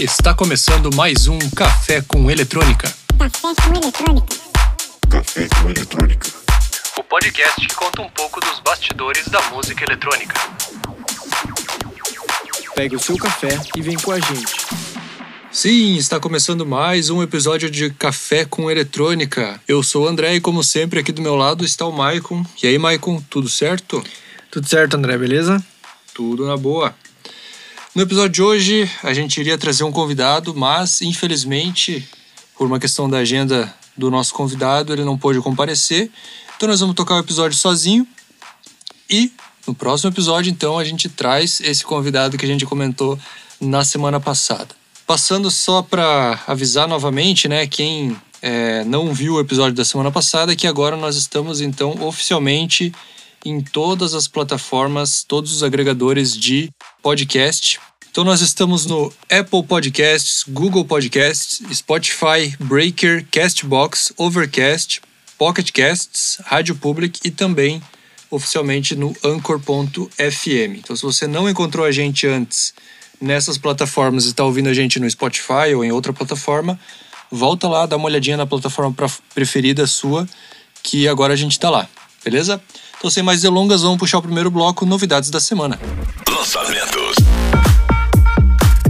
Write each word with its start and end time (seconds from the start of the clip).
Está 0.00 0.32
começando 0.32 0.88
mais 0.96 1.26
um 1.26 1.38
Café 1.50 2.00
com 2.00 2.30
Eletrônica. 2.30 2.90
Café 3.18 3.54
com 3.62 3.76
eletrônica. 3.76 4.34
Café 5.10 5.46
com 5.48 5.68
eletrônica. 5.68 6.26
O 6.96 7.02
podcast 7.02 7.60
que 7.60 7.74
conta 7.74 8.00
um 8.00 8.08
pouco 8.08 8.40
dos 8.40 8.60
bastidores 8.60 9.28
da 9.28 9.42
música 9.50 9.84
eletrônica. 9.84 10.34
Pegue 12.74 12.96
o 12.96 12.98
seu 12.98 13.18
café 13.18 13.60
e 13.76 13.82
vem 13.82 13.98
com 13.98 14.12
a 14.12 14.18
gente. 14.18 14.66
Sim, 15.52 15.96
está 15.96 16.18
começando 16.18 16.64
mais 16.64 17.10
um 17.10 17.22
episódio 17.22 17.70
de 17.70 17.90
Café 17.90 18.46
com 18.46 18.70
Eletrônica. 18.70 19.60
Eu 19.68 19.82
sou 19.82 20.06
o 20.06 20.08
André 20.08 20.36
e, 20.36 20.40
como 20.40 20.64
sempre, 20.64 21.00
aqui 21.00 21.12
do 21.12 21.20
meu 21.20 21.36
lado 21.36 21.62
está 21.62 21.84
o 21.84 21.92
Maicon. 21.92 22.42
E 22.62 22.66
aí, 22.66 22.78
Maicon, 22.78 23.22
tudo 23.28 23.50
certo? 23.50 24.02
Tudo 24.50 24.66
certo, 24.66 24.96
André, 24.96 25.18
beleza? 25.18 25.62
Tudo 26.14 26.46
na 26.46 26.56
boa. 26.56 26.94
No 27.92 28.02
episódio 28.02 28.30
de 28.30 28.42
hoje, 28.42 28.90
a 29.02 29.12
gente 29.12 29.40
iria 29.40 29.58
trazer 29.58 29.82
um 29.82 29.90
convidado, 29.90 30.54
mas 30.54 31.02
infelizmente, 31.02 32.08
por 32.56 32.68
uma 32.68 32.78
questão 32.78 33.10
da 33.10 33.18
agenda 33.18 33.74
do 33.96 34.08
nosso 34.12 34.32
convidado, 34.32 34.92
ele 34.92 35.04
não 35.04 35.18
pôde 35.18 35.40
comparecer. 35.40 36.08
Então 36.56 36.68
nós 36.68 36.78
vamos 36.78 36.94
tocar 36.94 37.16
o 37.16 37.18
episódio 37.18 37.58
sozinho. 37.58 38.06
E 39.10 39.32
no 39.66 39.74
próximo 39.74 40.08
episódio, 40.08 40.50
então, 40.52 40.78
a 40.78 40.84
gente 40.84 41.08
traz 41.08 41.60
esse 41.60 41.84
convidado 41.84 42.38
que 42.38 42.44
a 42.44 42.48
gente 42.48 42.64
comentou 42.64 43.18
na 43.60 43.84
semana 43.84 44.20
passada. 44.20 44.68
Passando 45.04 45.50
só 45.50 45.82
para 45.82 46.38
avisar 46.46 46.86
novamente, 46.86 47.48
né, 47.48 47.66
quem 47.66 48.16
é, 48.40 48.84
não 48.84 49.12
viu 49.12 49.34
o 49.34 49.40
episódio 49.40 49.74
da 49.74 49.84
semana 49.84 50.12
passada, 50.12 50.54
que 50.54 50.68
agora 50.68 50.96
nós 50.96 51.16
estamos 51.16 51.60
então 51.60 52.00
oficialmente 52.06 52.92
em 53.44 53.60
todas 53.60 54.14
as 54.14 54.28
plataformas, 54.28 55.24
todos 55.24 55.52
os 55.52 55.64
agregadores 55.64 56.36
de 56.36 56.70
podcast. 57.02 57.80
Então 58.10 58.24
nós 58.24 58.40
estamos 58.40 58.86
no 58.86 59.12
Apple 59.30 59.62
Podcasts, 59.62 60.44
Google 60.48 60.84
Podcasts, 60.84 61.62
Spotify, 61.72 62.56
Breaker, 62.58 63.24
Castbox, 63.30 64.12
Overcast, 64.16 65.00
Pocket 65.38 65.70
Casts, 65.70 66.38
Rádio 66.44 66.74
Public 66.74 67.20
e 67.24 67.30
também 67.30 67.80
oficialmente 68.30 68.96
no 68.96 69.14
anchor.fm. 69.24 70.76
Então 70.76 70.96
se 70.96 71.02
você 71.02 71.26
não 71.26 71.48
encontrou 71.48 71.86
a 71.86 71.92
gente 71.92 72.26
antes 72.26 72.74
nessas 73.20 73.58
plataformas 73.58 74.24
e 74.24 74.28
está 74.28 74.44
ouvindo 74.44 74.68
a 74.68 74.74
gente 74.74 74.98
no 74.98 75.08
Spotify 75.08 75.74
ou 75.74 75.84
em 75.84 75.92
outra 75.92 76.12
plataforma, 76.12 76.78
volta 77.30 77.68
lá, 77.68 77.86
dá 77.86 77.96
uma 77.96 78.06
olhadinha 78.06 78.36
na 78.36 78.46
plataforma 78.46 78.94
preferida 79.34 79.86
sua, 79.86 80.28
que 80.82 81.06
agora 81.06 81.34
a 81.34 81.36
gente 81.36 81.52
está 81.52 81.70
lá, 81.70 81.88
beleza? 82.24 82.60
Então 83.00 83.08
sem 83.08 83.22
mais 83.22 83.40
delongas, 83.40 83.80
vamos 83.80 83.96
puxar 83.96 84.18
o 84.18 84.22
primeiro 84.22 84.50
bloco, 84.50 84.84
novidades 84.84 85.30
da 85.30 85.40
semana. 85.40 85.80
Lançamentos. 86.28 87.16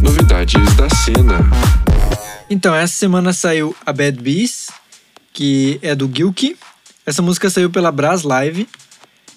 Novidades 0.03 0.75
da 0.75 0.91
cena. 0.91 1.39
Então, 2.51 2.75
essa 2.75 2.93
semana 2.93 3.33
saiu 3.33 3.73
a 3.87 3.93
Bad 3.93 4.21
Bees, 4.21 4.67
que 5.33 5.79
é 5.81 5.95
do 5.95 6.11
Gilky. 6.13 6.57
Essa 7.07 7.23
música 7.23 7.49
saiu 7.49 7.71
pela 7.71 7.93
Brás 7.93 8.25
Live 8.25 8.69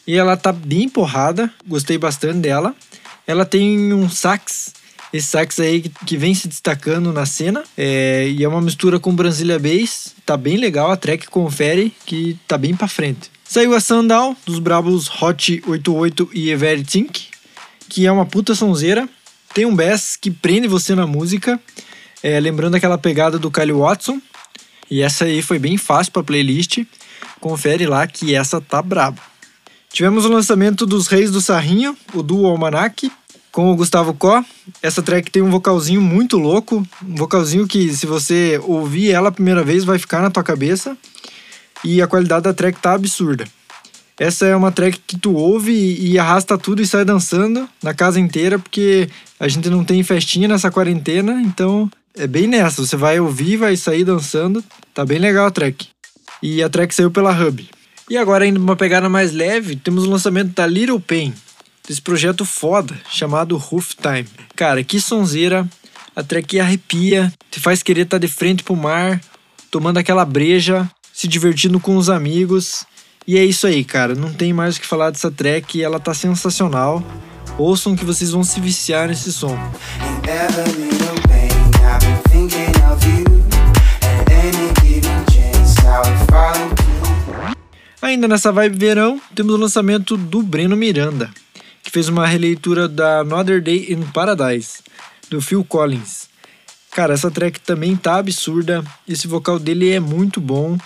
e 0.08 0.16
ela 0.16 0.36
tá 0.36 0.52
bem 0.52 0.90
porrada, 0.90 1.54
gostei 1.68 2.00
bastante 2.00 2.40
dela. 2.40 2.74
Ela 3.28 3.46
tem 3.46 3.94
um 3.94 4.10
sax, 4.10 4.74
esse 5.14 5.28
sax 5.28 5.60
aí 5.60 5.82
que, 5.84 5.90
que 6.04 6.18
vem 6.18 6.34
se 6.34 6.48
destacando 6.48 7.14
na 7.14 7.28
cena, 7.28 7.64
é, 7.78 8.28
e 8.28 8.44
é 8.44 8.48
uma 8.48 8.60
mistura 8.60 9.00
com 9.00 9.14
Brasília 9.14 9.60
Bass, 9.60 10.16
tá 10.26 10.36
bem 10.36 10.58
legal, 10.58 10.90
a 10.90 10.98
track 10.98 11.28
confere 11.28 11.94
que 12.08 12.40
tá 12.48 12.58
bem 12.58 12.76
pra 12.76 12.88
frente. 12.88 13.33
Saiu 13.54 13.76
a 13.76 13.80
Sandal, 13.80 14.36
dos 14.48 14.58
brabos 14.58 15.08
Hot 15.22 15.62
88 15.68 16.28
e 16.34 16.50
Everythink, 16.50 17.28
que 17.88 18.08
é 18.08 18.12
uma 18.12 18.26
puta 18.26 18.56
sonzeira. 18.56 19.08
Tem 19.54 19.64
um 19.64 19.76
bass 19.76 20.18
que 20.20 20.32
prende 20.32 20.68
você 20.68 20.96
na 20.96 21.06
música, 21.06 21.62
é, 22.24 22.40
lembrando 22.40 22.74
aquela 22.74 22.98
pegada 22.98 23.38
do 23.38 23.52
Kyle 23.52 23.74
Watson. 23.74 24.20
E 24.90 25.04
essa 25.04 25.26
aí 25.26 25.44
foi 25.44 25.60
bem 25.60 25.78
fácil 25.78 26.12
pra 26.12 26.24
playlist. 26.24 26.80
Confere 27.40 27.86
lá 27.86 28.08
que 28.08 28.34
essa 28.34 28.60
tá 28.60 28.82
braba. 28.82 29.22
Tivemos 29.92 30.26
o 30.26 30.30
lançamento 30.30 30.84
dos 30.84 31.06
Reis 31.06 31.30
do 31.30 31.40
Sarrinho, 31.40 31.96
o 32.12 32.24
duo 32.24 32.48
Almanac, 32.48 33.12
com 33.52 33.72
o 33.72 33.76
Gustavo 33.76 34.16
Có. 34.16 34.44
Essa 34.82 35.04
track 35.04 35.30
tem 35.30 35.44
um 35.44 35.52
vocalzinho 35.52 36.02
muito 36.02 36.40
louco, 36.40 36.84
um 37.04 37.16
vocalzinho 37.16 37.68
que 37.68 37.96
se 37.96 38.08
você 38.08 38.60
ouvir 38.64 39.12
ela 39.12 39.30
a 39.30 39.32
primeira 39.32 39.64
vez 39.64 39.84
vai 39.84 40.00
ficar 40.00 40.24
na 40.24 40.32
tua 40.32 40.42
cabeça. 40.42 40.98
E 41.84 42.02
a 42.02 42.08
qualidade 42.08 42.44
da 42.44 42.54
track 42.54 42.80
tá 42.80 42.94
absurda. 42.94 43.46
Essa 44.20 44.46
é 44.46 44.56
uma 44.56 44.72
track 44.72 45.02
que 45.06 45.18
tu 45.18 45.34
ouve 45.34 45.74
e 45.74 46.20
arrasta 46.20 46.58
tudo 46.58 46.82
e 46.82 46.88
sai 46.88 47.04
dançando 47.04 47.68
na 47.82 47.94
casa 47.94 48.20
inteira, 48.20 48.60
porque 48.60 49.10
a 49.40 49.48
gente 49.48 49.70
não 49.70 49.84
tem 49.84 50.04
festinha 50.04 50.48
nessa 50.48 50.70
quarentena, 50.70 51.42
então 51.42 51.90
é 52.16 52.28
bem 52.28 52.48
nessa. 52.48 52.86
Você 52.86 52.96
vai 52.96 53.20
ouvir, 53.20 53.58
vai 53.58 53.76
sair 53.76 54.04
dançando. 54.04 54.64
Tá 54.94 55.04
bem 55.04 55.18
legal 55.18 55.48
a 55.48 55.52
track. 55.52 55.88
E 56.42 56.62
a 56.62 56.70
track 56.70 56.94
saiu 56.94 57.10
pela 57.10 57.32
Hub. 57.32 57.68
E 58.10 58.18
agora, 58.18 58.46
indo 58.46 58.60
uma 58.60 58.76
pegada 58.76 59.10
mais 59.10 59.32
leve, 59.32 59.76
temos 59.76 60.04
o 60.04 60.10
lançamento 60.10 60.54
da 60.54 60.68
Little 60.68 61.00
Pain, 61.00 61.34
desse 61.88 62.02
projeto 62.02 62.46
foda 62.46 62.96
chamado 63.10 63.58
Roof 63.58 63.94
Time. 63.96 64.28
Cara, 64.56 64.84
que 64.84 65.00
sonzeira. 65.00 65.68
A 66.16 66.22
track 66.22 66.60
arrepia, 66.60 67.34
te 67.50 67.60
faz 67.60 67.82
querer 67.82 68.02
estar 68.02 68.20
de 68.20 68.28
frente 68.28 68.64
pro 68.64 68.76
mar, 68.76 69.20
tomando 69.72 69.98
aquela 69.98 70.24
breja, 70.24 70.88
se 71.14 71.28
divertindo 71.28 71.80
com 71.80 71.96
os 71.96 72.10
amigos. 72.10 72.86
E 73.26 73.38
é 73.38 73.46
isso 73.46 73.68
aí, 73.68 73.86
cara. 73.86 74.16
Não 74.16 74.34
tem 74.34 74.52
mais 74.52 74.76
o 74.76 74.82
que 74.82 74.88
falar 74.88 75.12
dessa 75.12 75.32
track, 75.32 75.82
ela 75.82 76.00
tá 76.00 76.14
sensacional. 76.14 77.04
Ouçam 77.58 77.96
que 77.96 78.04
vocês 78.04 78.32
vão 78.32 78.44
se 78.44 78.60
viciar 78.60 79.08
nesse 79.08 79.32
som. 79.32 79.56
Ainda 88.02 88.28
nessa 88.28 88.52
vibe 88.52 88.78
verão, 88.78 89.22
temos 89.34 89.54
o 89.54 89.58
lançamento 89.58 90.18
do 90.18 90.42
Breno 90.42 90.76
Miranda, 90.76 91.30
que 91.82 91.92
fez 91.92 92.10
uma 92.10 92.28
releitura 92.28 92.88
da 92.88 93.20
Another 93.20 93.62
Day 93.62 93.94
in 93.94 94.02
Paradise, 94.02 94.80
do 95.30 95.40
Phil 95.40 95.64
Collins. 95.64 96.28
Cara, 96.92 97.14
essa 97.14 97.32
track 97.32 97.60
também 97.62 97.96
tá 97.96 98.18
absurda, 98.18 98.84
esse 99.08 99.28
vocal 99.28 99.58
dele 99.58 99.92
é 99.92 100.00
muito 100.00 100.42
bom, 100.42 100.78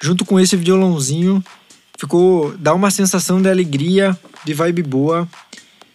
junto 0.00 0.24
com 0.24 0.38
esse 0.38 0.56
violãozinho, 0.56 1.44
ficou 1.98 2.56
dá 2.58 2.74
uma 2.74 2.90
sensação 2.90 3.40
de 3.40 3.48
alegria, 3.48 4.18
de 4.44 4.54
vibe 4.54 4.82
boa, 4.82 5.28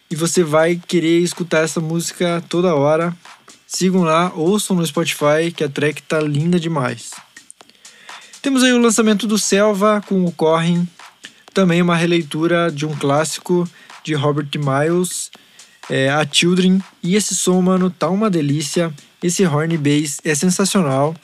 e 0.09 0.15
você 0.15 0.43
vai 0.43 0.79
querer 0.87 1.19
escutar 1.19 1.63
essa 1.63 1.79
música 1.79 2.43
toda 2.49 2.75
hora. 2.75 3.15
Sigam 3.65 4.03
lá, 4.03 4.31
ouçam 4.35 4.75
no 4.75 4.85
Spotify, 4.85 5.51
que 5.55 5.63
a 5.63 5.69
track 5.69 6.01
tá 6.03 6.19
linda 6.19 6.59
demais. 6.59 7.11
Temos 8.41 8.63
aí 8.63 8.73
o 8.73 8.79
lançamento 8.79 9.25
do 9.25 9.37
Selva 9.37 10.03
com 10.05 10.25
o 10.25 10.31
Corrin, 10.31 10.87
também 11.53 11.81
uma 11.81 11.95
releitura 11.95 12.71
de 12.71 12.85
um 12.85 12.95
clássico 12.95 13.69
de 14.03 14.13
Robert 14.13 14.49
Miles, 14.55 15.31
é, 15.89 16.09
a 16.09 16.27
Children. 16.29 16.81
E 17.03 17.15
esse 17.15 17.35
som, 17.35 17.61
mano, 17.61 17.89
tá 17.89 18.09
uma 18.09 18.29
delícia. 18.29 18.91
Esse 19.23 19.45
horn 19.45 19.77
bass 19.77 20.19
é 20.23 20.33
sensacional 20.33 21.15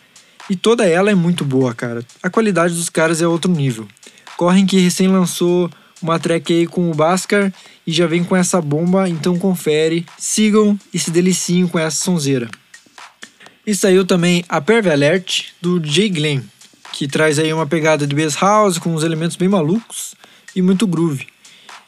e 0.50 0.56
toda 0.56 0.86
ela 0.86 1.12
é 1.12 1.16
muito 1.16 1.44
boa, 1.44 1.74
cara. 1.74 2.04
A 2.22 2.30
qualidade 2.30 2.74
dos 2.74 2.90
caras 2.90 3.22
é 3.22 3.28
outro 3.28 3.52
nível. 3.52 3.88
Corrin 4.36 4.66
que 4.66 4.80
recém 4.80 5.08
lançou 5.08 5.70
uma 6.02 6.20
track 6.20 6.54
aí 6.54 6.68
com 6.68 6.92
o 6.92 6.94
Bhaskar 6.94 7.52
e 7.86 7.92
já 7.92 8.06
vem 8.06 8.24
com 8.24 8.36
essa 8.36 8.62
bomba, 8.62 9.10
então 9.10 9.38
confere, 9.38 10.06
sigam 10.18 10.80
e 10.94 11.00
se 11.00 11.12
deliciem 11.12 11.68
com 11.68 11.80
essa 11.80 12.04
sonzeira. 12.04 12.50
E 13.66 13.76
saiu 13.76 14.06
também 14.06 14.46
a 14.48 14.62
Perve 14.62 14.90
Alert 14.90 15.48
do 15.62 15.84
Jay 15.84 16.10
Glenn, 16.10 16.42
que 16.94 17.08
traz 17.08 17.38
aí 17.40 17.52
uma 17.52 17.68
pegada 17.68 18.08
de 18.08 18.16
bass 18.16 18.36
house 18.36 18.78
com 18.78 18.94
uns 18.94 19.04
elementos 19.04 19.36
bem 19.36 19.50
malucos 19.50 20.16
e 20.56 20.62
muito 20.62 20.88
groove. 20.88 21.28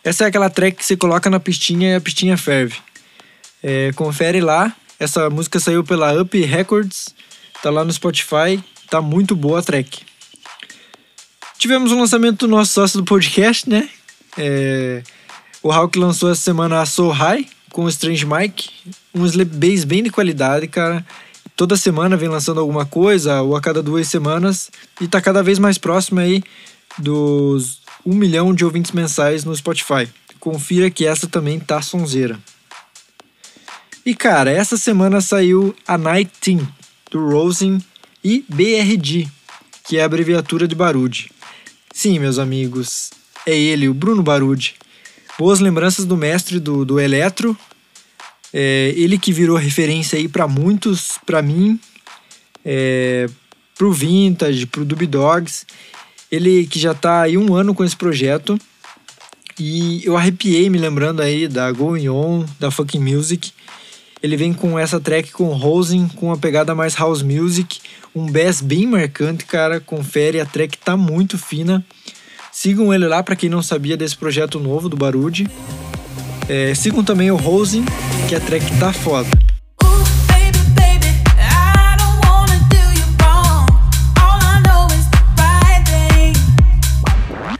Essa 0.04 0.26
é 0.26 0.28
aquela 0.28 0.50
track 0.50 0.78
que 0.78 0.86
você 0.86 0.98
coloca 0.98 1.30
na 1.30 1.40
pistinha 1.40 1.92
e 1.92 1.96
a 1.96 2.02
pistinha 2.02 2.38
ferve. 2.38 2.78
É, 3.62 3.92
confere 3.94 4.42
lá, 4.42 4.76
essa 5.00 5.30
música 5.30 5.60
saiu 5.60 5.84
pela 5.84 6.22
Up 6.22 6.38
Records, 6.42 7.14
tá 7.62 7.70
lá 7.70 7.84
no 7.84 7.92
Spotify, 7.92 8.62
tá 8.90 9.02
muito 9.02 9.36
boa 9.36 9.60
a 9.60 9.62
track. 9.62 10.02
Tivemos 11.58 11.92
o 11.92 12.00
lançamento 12.00 12.48
do 12.48 12.48
nosso 12.48 12.74
sócio 12.74 13.00
do 13.00 13.06
podcast, 13.06 13.70
né? 13.70 13.90
É, 14.38 15.04
o 15.62 15.72
Hulk 15.72 16.00
lançou 16.00 16.32
essa 16.32 16.42
semana 16.42 16.82
a 16.82 16.86
Soul 16.86 17.12
High 17.12 17.46
com 17.72 17.84
o 17.84 17.90
Strange 17.90 18.26
Mike, 18.26 18.70
um 19.14 19.26
slap 19.26 19.50
bass 19.50 19.84
bem 19.84 20.02
de 20.02 20.10
qualidade, 20.10 20.68
cara. 20.68 21.06
Toda 21.56 21.76
semana 21.76 22.16
vem 22.16 22.30
lançando 22.30 22.60
alguma 22.60 22.86
coisa, 22.86 23.42
ou 23.42 23.56
a 23.56 23.62
cada 23.62 23.84
duas 23.84 24.08
semanas, 24.08 24.72
e 25.02 25.08
tá 25.08 25.20
cada 25.20 25.44
vez 25.44 25.60
mais 25.60 25.78
próximo 25.78 26.20
aí 26.20 26.42
dos 26.98 27.82
um 28.06 28.16
milhão 28.16 28.54
de 28.54 28.64
ouvintes 28.64 28.92
mensais 28.92 29.44
no 29.44 29.56
Spotify. 29.56 30.08
Confira 30.40 30.90
que 30.90 31.06
essa 31.06 31.28
também 31.28 31.60
tá 31.60 31.82
sonzeira. 31.82 32.40
E 34.06 34.16
cara, 34.16 34.50
essa 34.50 34.78
semana 34.78 35.20
saiu 35.20 35.76
a 35.86 35.98
Night 35.98 36.32
Team 36.40 36.66
do 37.10 37.30
Rosen 37.30 37.80
e 38.24 38.44
BRG, 38.48 39.28
que 39.88 39.98
é 39.98 40.02
a 40.02 40.06
abreviatura 40.06 40.68
de 40.68 40.76
Barude. 40.76 41.32
Sim, 41.94 42.20
meus 42.20 42.38
amigos, 42.38 43.12
é 43.46 43.58
ele, 43.58 43.90
o 43.90 43.94
Bruno 43.94 44.22
Barude. 44.22 44.76
Boas 45.38 45.60
lembranças 45.60 46.06
do 46.06 46.18
mestre 46.18 46.60
do, 46.60 46.84
do 46.84 47.00
Eletro. 47.00 47.58
É, 48.54 48.94
ele 48.96 49.18
que 49.18 49.32
virou 49.32 49.58
referência 49.58 50.18
aí 50.18 50.28
para 50.28 50.48
muitos, 50.48 51.18
para 51.26 51.42
mim, 51.42 51.80
é, 52.64 53.28
pro 53.78 53.92
Vintage, 53.92 54.66
pro 54.66 54.86
Dub 54.86 55.06
Dogs. 55.08 55.66
Ele 56.32 56.68
que 56.68 56.80
já 56.80 56.94
tá 56.94 57.22
aí 57.22 57.38
um 57.38 57.56
ano 57.56 57.74
com 57.74 57.84
esse 57.84 57.96
projeto. 57.96 58.60
E 59.58 60.06
eu 60.06 60.16
arrepiei 60.16 60.70
me 60.70 60.78
lembrando 60.78 61.22
aí 61.22 61.48
da 61.48 61.72
Going 61.72 62.08
On, 62.10 62.46
da 62.60 62.70
Fucking 62.70 63.00
Music. 63.00 63.52
Ele 64.22 64.36
vem 64.36 64.54
com 64.54 64.78
essa 64.78 65.00
track 65.00 65.32
com 65.32 65.54
Rosen, 65.54 66.10
com 66.10 66.26
uma 66.26 66.38
pegada 66.38 66.76
mais 66.76 66.94
house 66.94 67.22
music, 67.22 67.80
um 68.14 68.30
bass 68.30 68.60
bem 68.60 68.86
marcante, 68.86 69.46
cara. 69.46 69.80
Confere, 69.80 70.42
a 70.42 70.46
track 70.46 70.78
tá 70.78 70.98
muito 70.98 71.38
fina. 71.38 71.86
Sigam 72.52 72.94
ele 72.94 73.08
lá 73.08 73.24
para 73.24 73.38
quem 73.38 73.50
não 73.50 73.62
sabia 73.62 73.96
desse 73.96 74.18
projeto 74.18 74.60
novo 74.60 74.90
do 74.90 74.98
Barude. 74.98 75.48
É, 76.50 76.76
sigam 76.76 77.02
também 77.02 77.32
o 77.32 77.38
Rosen, 77.38 77.86
que 78.28 78.36
a 78.36 78.42
track 78.42 78.66
tá 78.78 78.92
foda. 78.92 79.30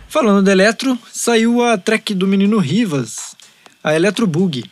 Falando 0.10 0.44
de 0.44 0.52
eletro, 0.52 1.00
saiu 1.14 1.64
a 1.64 1.78
track 1.78 2.14
do 2.14 2.28
menino 2.28 2.58
Rivas, 2.58 3.36
a 3.82 3.96
Electro 3.96 4.28
Boogie. 4.28 4.66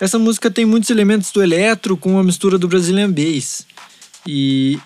Essa 0.00 0.18
música 0.18 0.48
tem 0.48 0.64
muitos 0.64 0.90
elementos 0.90 1.32
do 1.32 1.42
eletro 1.42 1.96
com 1.96 2.12
uma 2.12 2.22
mistura 2.22 2.56
do 2.56 2.68
Brazilian 2.68 3.10
Bass. 3.10 3.66
E 4.24 4.78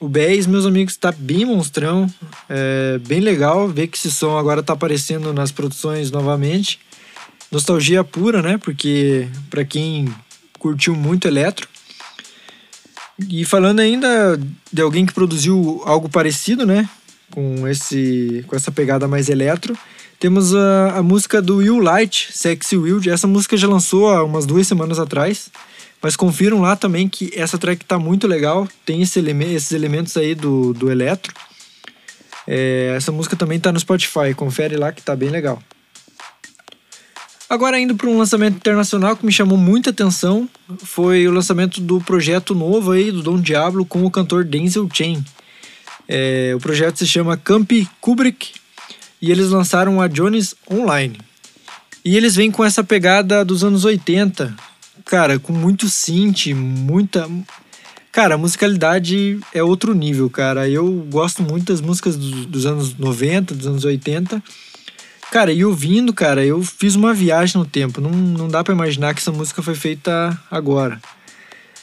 o 0.00 0.08
Bass, 0.08 0.46
meus 0.46 0.66
amigos, 0.66 0.96
tá 0.96 1.12
bem 1.12 1.44
monstrão. 1.44 2.12
É 2.48 2.98
bem 2.98 3.20
legal 3.20 3.68
ver 3.68 3.86
que 3.86 3.96
esse 3.96 4.10
som 4.10 4.36
agora 4.36 4.64
tá 4.64 4.72
aparecendo 4.72 5.32
nas 5.32 5.52
produções 5.52 6.10
novamente. 6.10 6.80
Nostalgia 7.50 8.02
pura, 8.02 8.42
né? 8.42 8.58
Porque 8.58 9.28
para 9.48 9.64
quem 9.64 10.12
curtiu 10.58 10.96
muito 10.96 11.28
eletro. 11.28 11.68
E 13.28 13.44
falando 13.44 13.78
ainda 13.78 14.38
de 14.72 14.82
alguém 14.82 15.06
que 15.06 15.14
produziu 15.14 15.80
algo 15.84 16.08
parecido, 16.08 16.66
né? 16.66 16.88
Com, 17.30 17.68
esse, 17.68 18.44
com 18.48 18.56
essa 18.56 18.72
pegada 18.72 19.06
mais 19.06 19.28
eletro. 19.28 19.78
Temos 20.18 20.54
a, 20.54 20.96
a 20.96 21.02
música 21.02 21.42
do 21.42 21.56
Will 21.56 21.78
Light, 21.78 22.30
Sexy 22.32 22.76
Wild. 22.76 23.10
Essa 23.10 23.26
música 23.26 23.56
já 23.56 23.68
lançou 23.68 24.08
há 24.08 24.24
umas 24.24 24.46
duas 24.46 24.66
semanas 24.66 24.98
atrás. 24.98 25.50
Mas 26.00 26.16
confiram 26.16 26.60
lá 26.60 26.74
também 26.74 27.08
que 27.08 27.30
essa 27.34 27.58
track 27.58 27.84
tá 27.84 27.98
muito 27.98 28.26
legal. 28.26 28.66
Tem 28.84 29.02
esse 29.02 29.18
eleme 29.18 29.52
esses 29.52 29.72
elementos 29.72 30.16
aí 30.16 30.34
do, 30.34 30.72
do 30.72 30.90
eletro. 30.90 31.34
É, 32.46 32.94
essa 32.96 33.12
música 33.12 33.36
também 33.36 33.60
tá 33.60 33.70
no 33.70 33.78
Spotify. 33.78 34.32
Confere 34.34 34.76
lá 34.76 34.90
que 34.90 35.02
tá 35.02 35.14
bem 35.14 35.28
legal. 35.28 35.62
Agora 37.48 37.78
indo 37.78 37.94
para 37.94 38.08
um 38.08 38.18
lançamento 38.18 38.56
internacional 38.56 39.16
que 39.16 39.24
me 39.24 39.30
chamou 39.30 39.56
muita 39.56 39.90
atenção 39.90 40.48
foi 40.78 41.28
o 41.28 41.32
lançamento 41.32 41.80
do 41.80 42.00
projeto 42.00 42.54
novo 42.54 42.90
aí 42.90 43.12
do 43.12 43.22
Dom 43.22 43.40
Diablo 43.40 43.84
com 43.84 44.04
o 44.04 44.10
cantor 44.10 44.44
Denzel 44.44 44.88
Chain. 44.92 45.24
É, 46.08 46.52
o 46.56 46.58
projeto 46.58 46.98
se 46.98 47.06
chama 47.06 47.36
Camp 47.36 47.70
Kubrick 48.00 48.54
e 49.26 49.32
eles 49.32 49.48
lançaram 49.48 50.00
a 50.00 50.06
Jones 50.06 50.54
Online. 50.70 51.18
E 52.04 52.16
eles 52.16 52.36
vêm 52.36 52.48
com 52.48 52.64
essa 52.64 52.84
pegada 52.84 53.44
dos 53.44 53.64
anos 53.64 53.84
80, 53.84 54.54
cara, 55.04 55.36
com 55.40 55.52
muito 55.52 55.88
synth, 55.88 56.54
muita. 56.54 57.28
Cara, 58.12 58.36
a 58.36 58.38
musicalidade 58.38 59.40
é 59.52 59.64
outro 59.64 59.94
nível, 59.94 60.30
cara. 60.30 60.68
Eu 60.68 60.88
gosto 61.10 61.42
muito 61.42 61.72
das 61.72 61.80
músicas 61.80 62.16
dos, 62.16 62.46
dos 62.46 62.66
anos 62.66 62.96
90, 62.96 63.52
dos 63.52 63.66
anos 63.66 63.84
80. 63.84 64.40
Cara, 65.32 65.52
e 65.52 65.64
ouvindo, 65.64 66.14
cara, 66.14 66.46
eu 66.46 66.62
fiz 66.62 66.94
uma 66.94 67.12
viagem 67.12 67.58
no 67.58 67.66
tempo. 67.66 68.00
Não, 68.00 68.10
não 68.10 68.48
dá 68.48 68.62
pra 68.62 68.72
imaginar 68.72 69.12
que 69.12 69.20
essa 69.20 69.32
música 69.32 69.60
foi 69.60 69.74
feita 69.74 70.40
agora. 70.48 71.00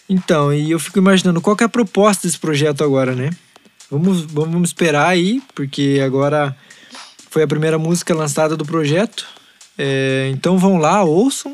Então, 0.07 0.53
e 0.53 0.71
eu 0.71 0.79
fico 0.79 0.97
imaginando 0.97 1.41
qual 1.41 1.57
é 1.59 1.65
a 1.65 1.69
proposta 1.69 2.25
desse 2.25 2.39
projeto 2.39 2.85
agora, 2.85 3.13
né? 3.13 3.29
Vamos, 3.91 4.21
vamos 4.21 4.69
esperar 4.69 5.09
aí, 5.09 5.41
porque 5.53 6.01
agora 6.03 6.55
foi 7.33 7.41
a 7.41 7.47
primeira 7.47 7.79
música 7.79 8.13
lançada 8.13 8.55
do 8.55 8.63
projeto. 8.63 9.25
É, 9.75 10.29
então 10.31 10.59
vão 10.59 10.77
lá, 10.77 11.03
ouçam. 11.03 11.51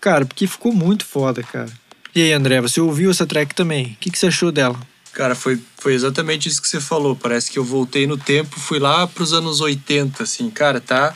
Cara, 0.00 0.24
porque 0.24 0.46
ficou 0.46 0.72
muito 0.72 1.04
foda, 1.04 1.42
cara. 1.42 1.70
E 2.14 2.22
aí, 2.22 2.32
André, 2.32 2.58
você 2.62 2.80
ouviu 2.80 3.10
essa 3.10 3.26
track 3.26 3.54
também? 3.54 3.84
O 3.84 3.96
que, 4.00 4.10
que 4.10 4.18
você 4.18 4.28
achou 4.28 4.50
dela? 4.50 4.80
Cara, 5.12 5.34
foi, 5.34 5.60
foi 5.76 5.92
exatamente 5.92 6.48
isso 6.48 6.62
que 6.62 6.66
você 6.66 6.80
falou. 6.80 7.14
Parece 7.14 7.50
que 7.50 7.58
eu 7.58 7.64
voltei 7.64 8.06
no 8.06 8.16
tempo, 8.16 8.58
fui 8.58 8.78
lá 8.78 9.06
pros 9.06 9.34
anos 9.34 9.60
80, 9.60 10.22
assim. 10.22 10.48
Cara, 10.48 10.80
tá. 10.80 11.14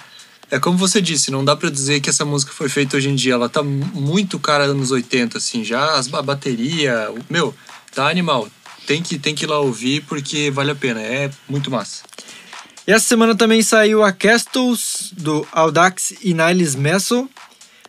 É 0.51 0.59
como 0.59 0.77
você 0.77 1.01
disse, 1.01 1.31
não 1.31 1.43
dá 1.43 1.57
pra 1.57 1.71
dizer 1.71 2.01
que 2.01 2.11
essa 2.11 2.27
música 2.27 2.53
foi 2.53 2.69
feita 2.69 2.99
hoje 2.99 3.09
em 3.09 3.15
dia. 3.15 3.33
Ela 3.33 3.49
tá 3.49 3.63
muito 3.63 4.39
cara 4.39 4.65
anos 4.65 4.91
80, 4.91 5.39
assim. 5.39 5.65
Já 5.65 5.99
a 5.99 6.23
bateria. 6.23 7.11
Meu, 7.31 7.55
tá 7.95 8.07
animal. 8.11 8.49
Tem 8.87 9.03
que, 9.03 9.19
tem 9.19 9.35
que 9.35 9.47
ir 9.47 9.49
lá 9.49 9.59
ouvir 9.59 10.03
porque 10.03 10.51
vale 10.51 10.73
a 10.73 10.75
pena. 10.75 11.01
É 11.01 11.31
muito 11.49 11.71
massa. 11.71 12.03
E 12.89 12.91
essa 12.91 13.05
semana 13.05 13.35
também 13.35 13.61
saiu 13.61 14.03
a 14.03 14.11
Castles 14.11 15.13
do 15.13 15.47
Audax 15.53 16.15
e 16.23 16.33
Niles 16.33 16.75
Messel. 16.75 17.25
O 17.25 17.29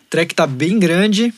track 0.10 0.36
tá 0.36 0.46
bem 0.46 0.78
grande, 0.78 1.34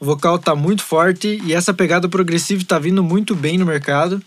o 0.00 0.06
vocal 0.06 0.38
tá 0.38 0.54
muito 0.54 0.82
forte 0.82 1.38
e 1.44 1.52
essa 1.52 1.74
pegada 1.74 2.08
progressiva 2.08 2.64
tá 2.64 2.78
vindo 2.78 3.02
muito 3.02 3.34
bem 3.34 3.58
no 3.58 3.66
mercado. 3.66 4.22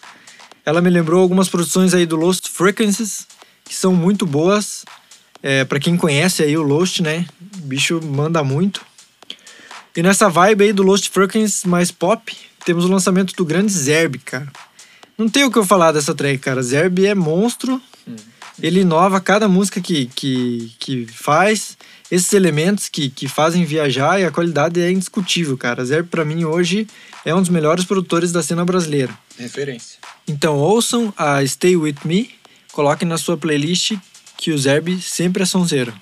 Ela 0.64 0.80
me 0.80 0.92
lembrou 0.92 1.24
algumas 1.24 1.50
produções 1.50 1.96
aí 1.96 2.06
do 2.06 2.16
Lost 2.16 2.50
Frequencies, 2.50 3.26
que 3.66 3.74
são 3.74 3.96
muito 3.96 4.28
boas. 4.28 4.86
É, 5.42 5.66
para 5.66 5.80
quem 5.80 5.98
conhece 5.98 6.44
aí 6.44 6.56
o 6.56 6.62
Lost, 6.62 7.00
né? 7.00 7.26
O 7.58 7.62
bicho 7.62 8.00
manda 8.04 8.44
muito. 8.44 8.86
E 9.96 10.04
nessa 10.04 10.30
vibe 10.30 10.66
aí 10.66 10.72
do 10.72 10.84
Lost 10.84 11.10
Frequencies 11.10 11.64
mais 11.64 11.90
pop, 11.90 12.32
temos 12.64 12.86
o 12.86 12.90
lançamento 12.90 13.34
do 13.36 13.44
grande 13.44 13.72
Zerb, 13.72 14.20
cara. 14.20 14.52
Não 15.18 15.28
tem 15.28 15.46
o 15.46 15.50
que 15.50 15.58
eu 15.58 15.66
falar 15.66 15.94
dessa 15.94 16.14
track, 16.14 16.38
cara. 16.38 16.62
Zerb 16.62 17.08
é 17.08 17.16
monstro. 17.16 17.82
Ele 18.62 18.81
inova 18.81 19.19
cada 19.21 19.48
música 19.48 19.80
que, 19.80 20.07
que, 20.15 20.71
que 20.80 21.06
faz, 21.06 21.77
esses 22.09 22.33
elementos 22.33 22.89
que, 22.89 23.09
que 23.09 23.27
fazem 23.27 23.65
viajar 23.65 24.19
e 24.19 24.25
a 24.25 24.31
qualidade 24.31 24.81
é 24.81 24.92
indiscutível, 24.92 25.57
cara. 25.57 25.86
Zerb, 25.86 26.07
pra 26.09 26.25
mim, 26.25 26.44
hoje 26.44 26.88
é 27.24 27.33
um 27.36 27.39
dos 27.39 27.50
melhores 27.50 27.86
produtores 27.86 28.31
da 28.31 28.42
cena 28.42 28.65
brasileira. 28.65 29.18
Referência. 29.38 30.00
Então 30.27 30.57
ouçam 30.57 31.13
a 31.18 31.45
Stay 31.45 31.75
With 31.77 31.98
Me, 32.04 32.31
coloquem 32.71 33.07
na 33.07 33.18
sua 33.18 33.38
playlist 33.38 33.94
que 34.38 34.51
o 34.51 34.57
Zerb 34.57 35.00
sempre 35.01 35.44
é 35.44 35.45
sonzeiro. 35.45 35.94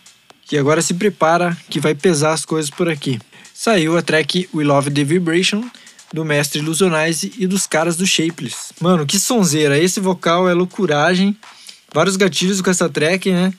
E 0.51 0.57
agora 0.57 0.81
se 0.81 0.93
prepara 0.93 1.57
que 1.69 1.79
vai 1.79 1.95
pesar 1.95 2.33
as 2.33 2.45
coisas 2.45 2.69
por 2.69 2.87
aqui. 2.87 3.19
Saiu 3.53 3.97
a 3.97 4.01
track 4.01 4.47
We 4.53 4.63
Love 4.63 4.91
the 4.91 5.03
Vibration 5.03 5.63
do 6.13 6.23
mestre 6.23 6.59
Illusionize 6.59 7.33
e 7.38 7.47
dos 7.47 7.65
caras 7.65 7.97
do 7.97 8.05
Shapeless. 8.05 8.74
Mano, 8.79 9.05
que 9.05 9.19
sonzeira, 9.19 9.77
esse 9.77 10.00
vocal 10.00 10.47
é 10.47 10.53
loucuragem. 10.53 11.35
Vários 11.95 12.17
gatilhos 12.17 12.59
com 12.59 12.69
essa 12.69 12.89
track, 12.89 13.31
né? 13.31 13.53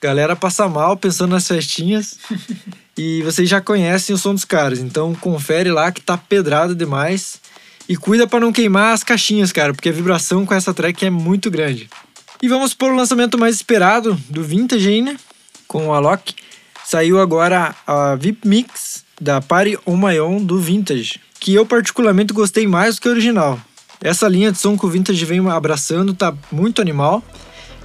Galera 0.00 0.34
passa 0.34 0.66
mal 0.66 0.96
pensando 0.96 1.32
nas 1.32 1.46
festinhas. 1.46 2.16
e 2.96 3.20
vocês 3.20 3.46
já 3.46 3.60
conhecem 3.60 4.14
o 4.14 4.18
som 4.18 4.32
dos 4.32 4.46
caras, 4.46 4.78
então 4.78 5.14
confere 5.14 5.70
lá 5.70 5.92
que 5.92 6.00
tá 6.00 6.16
pedrado 6.16 6.74
demais. 6.74 7.38
E 7.86 7.94
cuida 7.94 8.26
para 8.26 8.40
não 8.40 8.50
queimar 8.50 8.94
as 8.94 9.04
caixinhas, 9.04 9.52
cara, 9.52 9.74
porque 9.74 9.90
a 9.90 9.92
vibração 9.92 10.46
com 10.46 10.54
essa 10.54 10.72
track 10.72 11.04
é 11.04 11.10
muito 11.10 11.50
grande. 11.50 11.90
E 12.40 12.48
vamos 12.48 12.72
para 12.72 12.90
o 12.90 12.96
lançamento 12.96 13.36
mais 13.36 13.56
esperado 13.56 14.18
do 14.26 14.42
Vintage 14.42 14.88
aí, 14.88 15.02
né? 15.02 15.18
Com 15.68 15.88
o 15.88 15.92
Alok. 15.92 16.34
Saiu 16.86 17.20
agora 17.20 17.76
a 17.86 18.14
VIP 18.14 18.48
Mix 18.48 19.04
da 19.20 19.42
Party 19.42 19.78
On 19.84 19.98
My 19.98 20.18
Own 20.18 20.42
do 20.42 20.58
Vintage, 20.58 21.20
que 21.38 21.52
eu 21.52 21.66
particularmente 21.66 22.32
gostei 22.32 22.66
mais 22.66 22.94
do 22.94 23.02
que 23.02 23.08
o 23.08 23.10
original. 23.10 23.60
Essa 24.00 24.26
linha 24.28 24.50
de 24.50 24.56
som 24.56 24.78
que 24.78 24.86
o 24.86 24.88
Vintage 24.88 25.22
vem 25.26 25.46
abraçando 25.50 26.14
tá 26.14 26.34
muito 26.50 26.80
animal. 26.80 27.22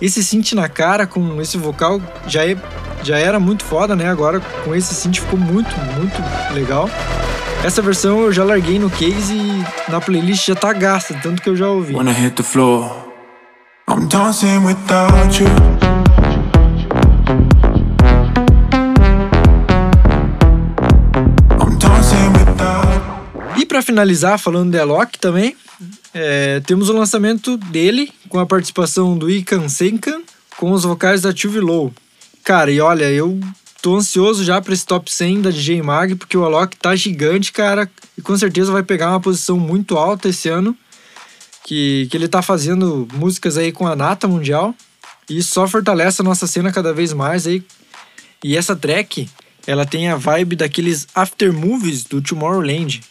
Esse 0.01 0.23
synth 0.23 0.53
na 0.53 0.69
cara 0.69 1.07
com 1.07 1.41
esse 1.41 1.57
vocal 1.57 2.01
já, 2.27 2.45
é, 2.45 2.55
já 3.03 3.17
era 3.17 3.39
muito 3.39 3.63
foda, 3.63 3.95
né? 3.95 4.07
Agora 4.09 4.39
com 4.63 4.75
esse 4.75 4.93
synth 4.93 5.19
ficou 5.19 5.39
muito, 5.39 5.69
muito 5.95 6.53
legal. 6.53 6.89
Essa 7.63 7.81
versão 7.81 8.21
eu 8.21 8.31
já 8.31 8.43
larguei 8.43 8.77
no 8.77 8.89
case 8.89 9.33
e 9.33 9.91
na 9.91 9.99
playlist 9.99 10.45
já 10.45 10.55
tá 10.55 10.71
gasta, 10.73 11.15
tanto 11.21 11.41
que 11.41 11.49
eu 11.49 11.55
já 11.55 11.67
ouvi. 11.67 11.95
When 11.95 12.07
I 12.07 12.13
hit 12.13 12.35
the 12.35 12.43
floor, 12.43 12.91
I'm 13.89 14.07
dancing 14.07 14.63
without 14.63 15.41
you. 15.41 15.96
Pra 23.77 23.81
finalizar, 23.83 24.39
falando 24.39 24.71
de 24.71 24.79
Alok 24.79 25.19
também, 25.19 25.55
é, 26.11 26.59
temos 26.61 26.89
o 26.89 26.93
lançamento 26.93 27.57
dele 27.57 28.11
com 28.27 28.39
a 28.39 28.45
participação 28.45 29.15
do 29.15 29.29
Ikan 29.29 29.69
Senkan 29.69 30.21
com 30.57 30.71
os 30.71 30.81
vocais 30.81 31.21
da 31.21 31.31
Tuve 31.31 31.59
Low. 31.59 31.93
Cara, 32.43 32.71
e 32.71 32.81
olha, 32.81 33.05
eu 33.05 33.39
tô 33.79 33.97
ansioso 33.97 34.43
já 34.43 34.59
pra 34.59 34.73
esse 34.73 34.83
top 34.83 35.13
100 35.13 35.43
da 35.43 35.51
DJ 35.51 35.83
Mag, 35.83 36.15
porque 36.15 36.35
o 36.35 36.43
Alok 36.43 36.75
tá 36.75 36.95
gigante, 36.95 37.51
cara, 37.51 37.87
e 38.17 38.21
com 38.21 38.35
certeza 38.35 38.71
vai 38.71 38.81
pegar 38.81 39.11
uma 39.11 39.21
posição 39.21 39.59
muito 39.59 39.95
alta 39.95 40.29
esse 40.29 40.49
ano. 40.49 40.75
Que, 41.63 42.07
que 42.09 42.17
ele 42.17 42.27
tá 42.27 42.41
fazendo 42.41 43.07
músicas 43.13 43.57
aí 43.57 43.71
com 43.71 43.85
a 43.85 43.95
Nata 43.95 44.27
Mundial. 44.27 44.73
E 45.29 45.43
só 45.43 45.67
fortalece 45.67 46.21
a 46.21 46.25
nossa 46.25 46.47
cena 46.47 46.71
cada 46.71 46.93
vez 46.93 47.13
mais 47.13 47.45
aí. 47.45 47.61
E 48.43 48.57
essa 48.57 48.75
track 48.75 49.29
ela 49.67 49.85
tem 49.85 50.09
a 50.09 50.15
vibe 50.15 50.55
daqueles 50.55 51.07
after 51.13 51.53
movies 51.53 52.05
do 52.05 52.21
Tomorrowland. 52.21 53.01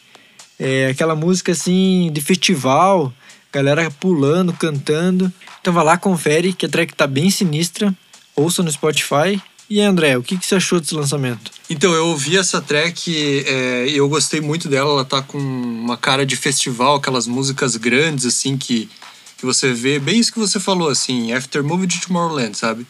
É 0.58 0.88
aquela 0.88 1.14
música 1.14 1.52
assim 1.52 2.10
de 2.12 2.20
festival, 2.20 3.12
galera 3.52 3.90
pulando, 3.90 4.52
cantando. 4.52 5.32
Então 5.60 5.72
vai 5.72 5.84
lá, 5.84 5.98
confere 5.98 6.52
que 6.52 6.66
a 6.66 6.68
track 6.68 6.94
tá 6.94 7.06
bem 7.06 7.30
sinistra. 7.30 7.94
Ouça 8.34 8.62
no 8.62 8.70
Spotify. 8.70 9.40
E 9.68 9.80
André, 9.80 10.16
o 10.16 10.22
que, 10.22 10.38
que 10.38 10.46
você 10.46 10.54
achou 10.54 10.78
desse 10.78 10.94
lançamento? 10.94 11.50
Então, 11.68 11.92
eu 11.92 12.06
ouvi 12.06 12.36
essa 12.36 12.60
track 12.60 13.44
é, 13.44 13.88
e 13.88 13.96
eu 13.96 14.08
gostei 14.08 14.40
muito 14.40 14.68
dela. 14.68 14.90
Ela 14.90 15.04
tá 15.04 15.20
com 15.20 15.38
uma 15.38 15.96
cara 15.96 16.24
de 16.24 16.36
festival, 16.36 16.96
aquelas 16.96 17.26
músicas 17.26 17.74
grandes, 17.74 18.24
assim, 18.26 18.56
que, 18.56 18.88
que 19.36 19.44
você 19.44 19.72
vê. 19.72 19.98
Bem 19.98 20.20
isso 20.20 20.32
que 20.32 20.38
você 20.38 20.60
falou, 20.60 20.88
assim, 20.88 21.32
After 21.32 21.64
Movie 21.64 21.88
de 21.88 22.00
Tomorrowland, 22.00 22.56
sabe? 22.56 22.86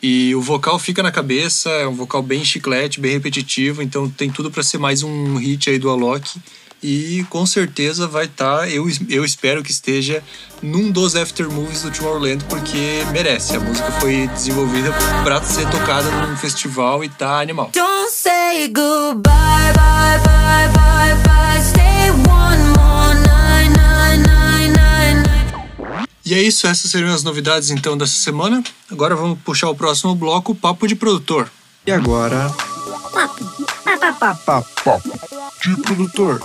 E 0.00 0.34
o 0.34 0.40
vocal 0.40 0.78
fica 0.78 1.02
na 1.02 1.10
cabeça, 1.10 1.70
é 1.70 1.86
um 1.86 1.94
vocal 1.94 2.22
bem 2.22 2.44
chiclete, 2.44 3.00
bem 3.00 3.12
repetitivo, 3.12 3.82
então 3.82 4.08
tem 4.08 4.30
tudo 4.30 4.50
para 4.50 4.62
ser 4.62 4.78
mais 4.78 5.02
um 5.02 5.36
hit 5.36 5.70
aí 5.70 5.78
do 5.78 5.90
Alok. 5.90 6.40
E 6.82 7.24
com 7.30 7.46
certeza 7.46 8.08
vai 8.08 8.24
estar, 8.24 8.68
eu, 8.68 8.90
eu 9.08 9.24
espero 9.24 9.62
que 9.62 9.70
esteja 9.70 10.20
num 10.60 10.90
dos 10.90 11.14
after 11.14 11.48
movies 11.48 11.82
do 11.82 11.92
Tomorrowland, 11.92 12.44
porque 12.46 13.04
merece. 13.12 13.54
A 13.54 13.60
música 13.60 13.88
foi 13.92 14.26
desenvolvida 14.28 14.90
para 15.22 15.40
ser 15.42 15.68
tocada 15.70 16.10
num 16.10 16.36
festival 16.36 17.04
e 17.04 17.08
tá 17.08 17.40
animal. 17.40 17.70
Don't 17.72 18.10
say 18.10 18.66
goodbye, 18.66 19.72
bye, 19.74 20.18
bye, 20.24 20.68
bye, 20.74 21.14
bye. 21.22 21.62
Stay 21.62 22.10
one 22.28 22.62
more 22.76 23.14
night, 23.28 23.70
night, 23.78 24.72
night, 24.72 25.28
night. 25.28 26.08
E 26.26 26.34
é 26.34 26.42
isso, 26.42 26.66
essas 26.66 26.90
seriam 26.90 27.14
as 27.14 27.22
novidades 27.22 27.70
então 27.70 27.96
dessa 27.96 28.14
semana. 28.14 28.60
Agora 28.90 29.14
vamos 29.14 29.38
puxar 29.44 29.70
o 29.70 29.74
próximo 29.76 30.16
bloco, 30.16 30.52
Papo 30.52 30.88
de 30.88 30.96
Produtor. 30.96 31.48
E 31.86 31.92
agora. 31.92 32.52
Papo 34.44 35.08
de 35.62 35.76
produtor. 35.82 36.42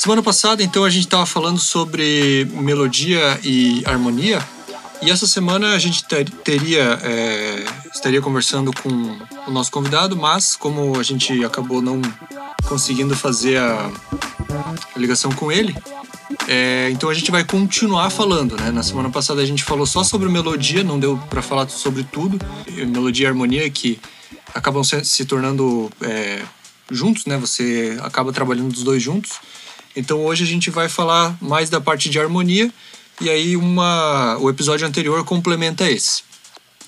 Semana 0.00 0.22
passada, 0.22 0.62
então, 0.62 0.82
a 0.82 0.88
gente 0.88 1.04
estava 1.04 1.26
falando 1.26 1.58
sobre 1.58 2.48
melodia 2.52 3.38
e 3.44 3.82
harmonia. 3.84 4.42
E 5.02 5.10
essa 5.10 5.26
semana 5.26 5.74
a 5.74 5.78
gente 5.78 6.04
ter- 6.04 6.30
teria, 6.42 6.98
é, 7.02 7.66
estaria 7.94 8.22
conversando 8.22 8.72
com 8.82 8.88
o 9.46 9.50
nosso 9.50 9.70
convidado, 9.70 10.16
mas 10.16 10.56
como 10.56 10.98
a 10.98 11.02
gente 11.02 11.44
acabou 11.44 11.82
não 11.82 12.00
conseguindo 12.66 13.14
fazer 13.14 13.58
a, 13.58 13.92
a 14.96 14.98
ligação 14.98 15.30
com 15.32 15.52
ele, 15.52 15.76
é, 16.48 16.88
então 16.90 17.10
a 17.10 17.14
gente 17.14 17.30
vai 17.30 17.44
continuar 17.44 18.08
falando, 18.08 18.56
né? 18.56 18.70
Na 18.70 18.82
semana 18.82 19.10
passada 19.10 19.42
a 19.42 19.46
gente 19.46 19.62
falou 19.62 19.84
só 19.84 20.02
sobre 20.02 20.30
melodia, 20.30 20.82
não 20.82 20.98
deu 20.98 21.18
para 21.28 21.42
falar 21.42 21.68
sobre 21.68 22.04
tudo. 22.04 22.38
Melodia 22.88 23.26
e 23.26 23.28
harmonia 23.28 23.68
que 23.68 24.00
acabam 24.54 24.82
se, 24.82 25.04
se 25.04 25.26
tornando 25.26 25.92
é, 26.00 26.40
juntos, 26.90 27.26
né? 27.26 27.36
Você 27.36 27.98
acaba 28.00 28.32
trabalhando 28.32 28.72
dos 28.72 28.82
dois 28.82 29.02
juntos. 29.02 29.32
Então 29.94 30.24
hoje 30.24 30.44
a 30.44 30.46
gente 30.46 30.70
vai 30.70 30.88
falar 30.88 31.36
mais 31.40 31.68
da 31.68 31.80
parte 31.80 32.08
de 32.08 32.18
harmonia 32.18 32.72
e 33.20 33.28
aí 33.28 33.56
uma, 33.56 34.36
o 34.38 34.48
episódio 34.48 34.86
anterior 34.86 35.24
complementa 35.24 35.90
esse. 35.90 36.22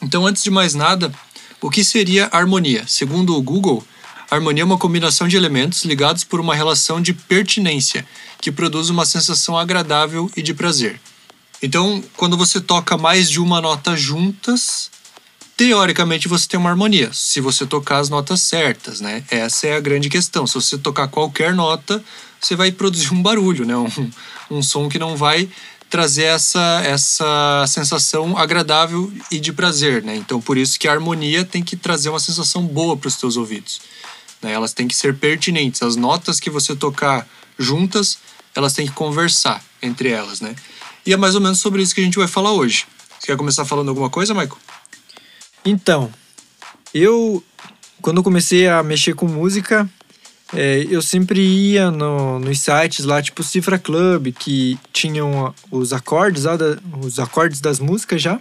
Então 0.01 0.27
antes 0.27 0.43
de 0.43 0.51
mais 0.51 0.75
nada, 0.75 1.13
o 1.61 1.71
que 1.71 1.85
seria 1.85 2.29
harmonia? 2.33 2.85
Segundo 2.87 3.37
o 3.37 3.43
Google, 3.43 3.85
harmonia 4.31 4.63
é 4.63 4.65
uma 4.65 4.79
combinação 4.79 5.29
de 5.29 5.37
elementos 5.37 5.85
ligados 5.85 6.25
por 6.25 6.41
uma 6.41 6.55
relação 6.55 7.01
de 7.01 7.13
pertinência 7.13 8.07
que 8.41 8.51
produz 8.51 8.89
uma 8.89 9.05
sensação 9.05 9.57
agradável 9.57 10.31
e 10.37 10.43
de 10.43 10.55
prazer. 10.55 11.01
Então, 11.63 12.03
quando 12.17 12.37
você 12.37 12.61
toca 12.61 12.97
mais 12.99 13.31
de 13.31 13.39
uma 13.39 13.61
nota 13.61 13.97
juntas, 13.97 14.91
teoricamente 15.57 16.27
você 16.27 16.49
tem 16.49 16.59
uma 16.59 16.71
harmonia, 16.71 17.11
se 17.13 17.41
você 17.41 17.65
tocar 17.65 17.99
as 17.99 18.09
notas 18.09 18.41
certas, 18.41 19.01
né? 19.01 19.23
Essa 19.31 19.69
é 19.69 19.77
a 19.77 19.81
grande 19.81 20.09
questão. 20.09 20.45
Se 20.45 20.55
você 20.55 20.77
tocar 20.77 21.07
qualquer 21.07 21.55
nota, 21.55 22.03
você 22.43 22.57
vai 22.57 22.73
produzir 22.73 23.15
um 23.15 23.23
barulho, 23.23 23.65
né? 23.65 23.77
Um, 23.77 24.11
um 24.51 24.63
som 24.63 24.89
que 24.89 24.99
não 24.99 25.17
vai 25.17 25.49
trazer 25.89 26.25
essa, 26.25 26.83
essa 26.85 27.65
sensação 27.69 28.37
agradável 28.37 29.13
e 29.31 29.39
de 29.39 29.53
prazer, 29.53 30.03
né? 30.03 30.17
Então, 30.17 30.41
por 30.41 30.57
isso 30.59 30.79
que 30.79 30.89
a 30.89 30.93
harmonia 30.93 31.45
tem 31.45 31.63
que 31.63 31.77
trazer 31.77 32.09
uma 32.09 32.19
sensação 32.19 32.67
boa 32.67 32.97
para 32.97 33.09
os 33.09 33.17
teus 33.17 33.37
ouvidos. 33.37 33.81
Né? 34.41 34.53
Elas 34.53 34.73
têm 34.73 34.89
que 34.89 34.97
ser 34.97 35.15
pertinentes. 35.17 35.83
As 35.83 35.95
notas 35.95 36.41
que 36.41 36.51
você 36.51 36.75
tocar 36.75 37.29
juntas, 37.59 38.19
elas 38.55 38.73
têm 38.73 38.87
que 38.87 38.93
conversar 38.93 39.63
entre 39.81 40.09
elas, 40.09 40.41
né? 40.41 40.57
E 41.07 41.13
é 41.13 41.17
mais 41.17 41.35
ou 41.35 41.41
menos 41.41 41.59
sobre 41.59 41.83
isso 41.83 41.95
que 41.95 42.01
a 42.01 42.05
gente 42.05 42.19
vai 42.19 42.29
falar 42.29 42.53
hoje. 42.53 42.87
Você 43.19 43.27
quer 43.27 43.37
começar 43.37 43.65
falando 43.65 43.91
alguma 43.91 44.11
coisa, 44.11 44.35
Michael? 44.35 44.59
Então, 45.65 46.13
eu, 46.95 47.43
quando 48.01 48.23
comecei 48.23 48.67
a 48.67 48.83
mexer 48.83 49.15
com 49.15 49.29
música, 49.29 49.89
é, 50.55 50.87
eu 50.91 51.01
sempre 51.01 51.41
ia 51.41 51.91
no, 51.91 52.39
nos 52.39 52.61
sites 52.61 53.05
lá, 53.05 53.23
tipo 53.23 53.43
Cifra 53.43 53.79
Club, 53.79 54.33
que 54.39 54.79
tinham 54.93 55.55
os 55.71 55.93
acordes, 55.93 56.45
lá 56.45 56.57
da- 56.57 56.79
os 57.01 57.19
acordes 57.19 57.61
das 57.61 57.79
músicas 57.81 58.21
já. 58.21 58.39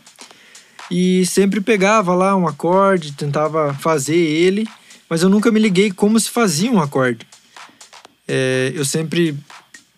E 0.89 1.25
sempre 1.25 1.61
pegava 1.61 2.13
lá 2.13 2.35
um 2.35 2.45
acorde, 2.47 3.13
tentava 3.13 3.73
fazer 3.75 4.17
ele, 4.17 4.67
mas 5.09 5.21
eu 5.21 5.29
nunca 5.29 5.49
me 5.49 5.59
liguei 5.59 5.89
como 5.89 6.19
se 6.19 6.29
fazia 6.29 6.69
um 6.71 6.81
acorde. 6.81 7.25
É, 8.27 8.71
eu 8.75 8.83
sempre 8.83 9.35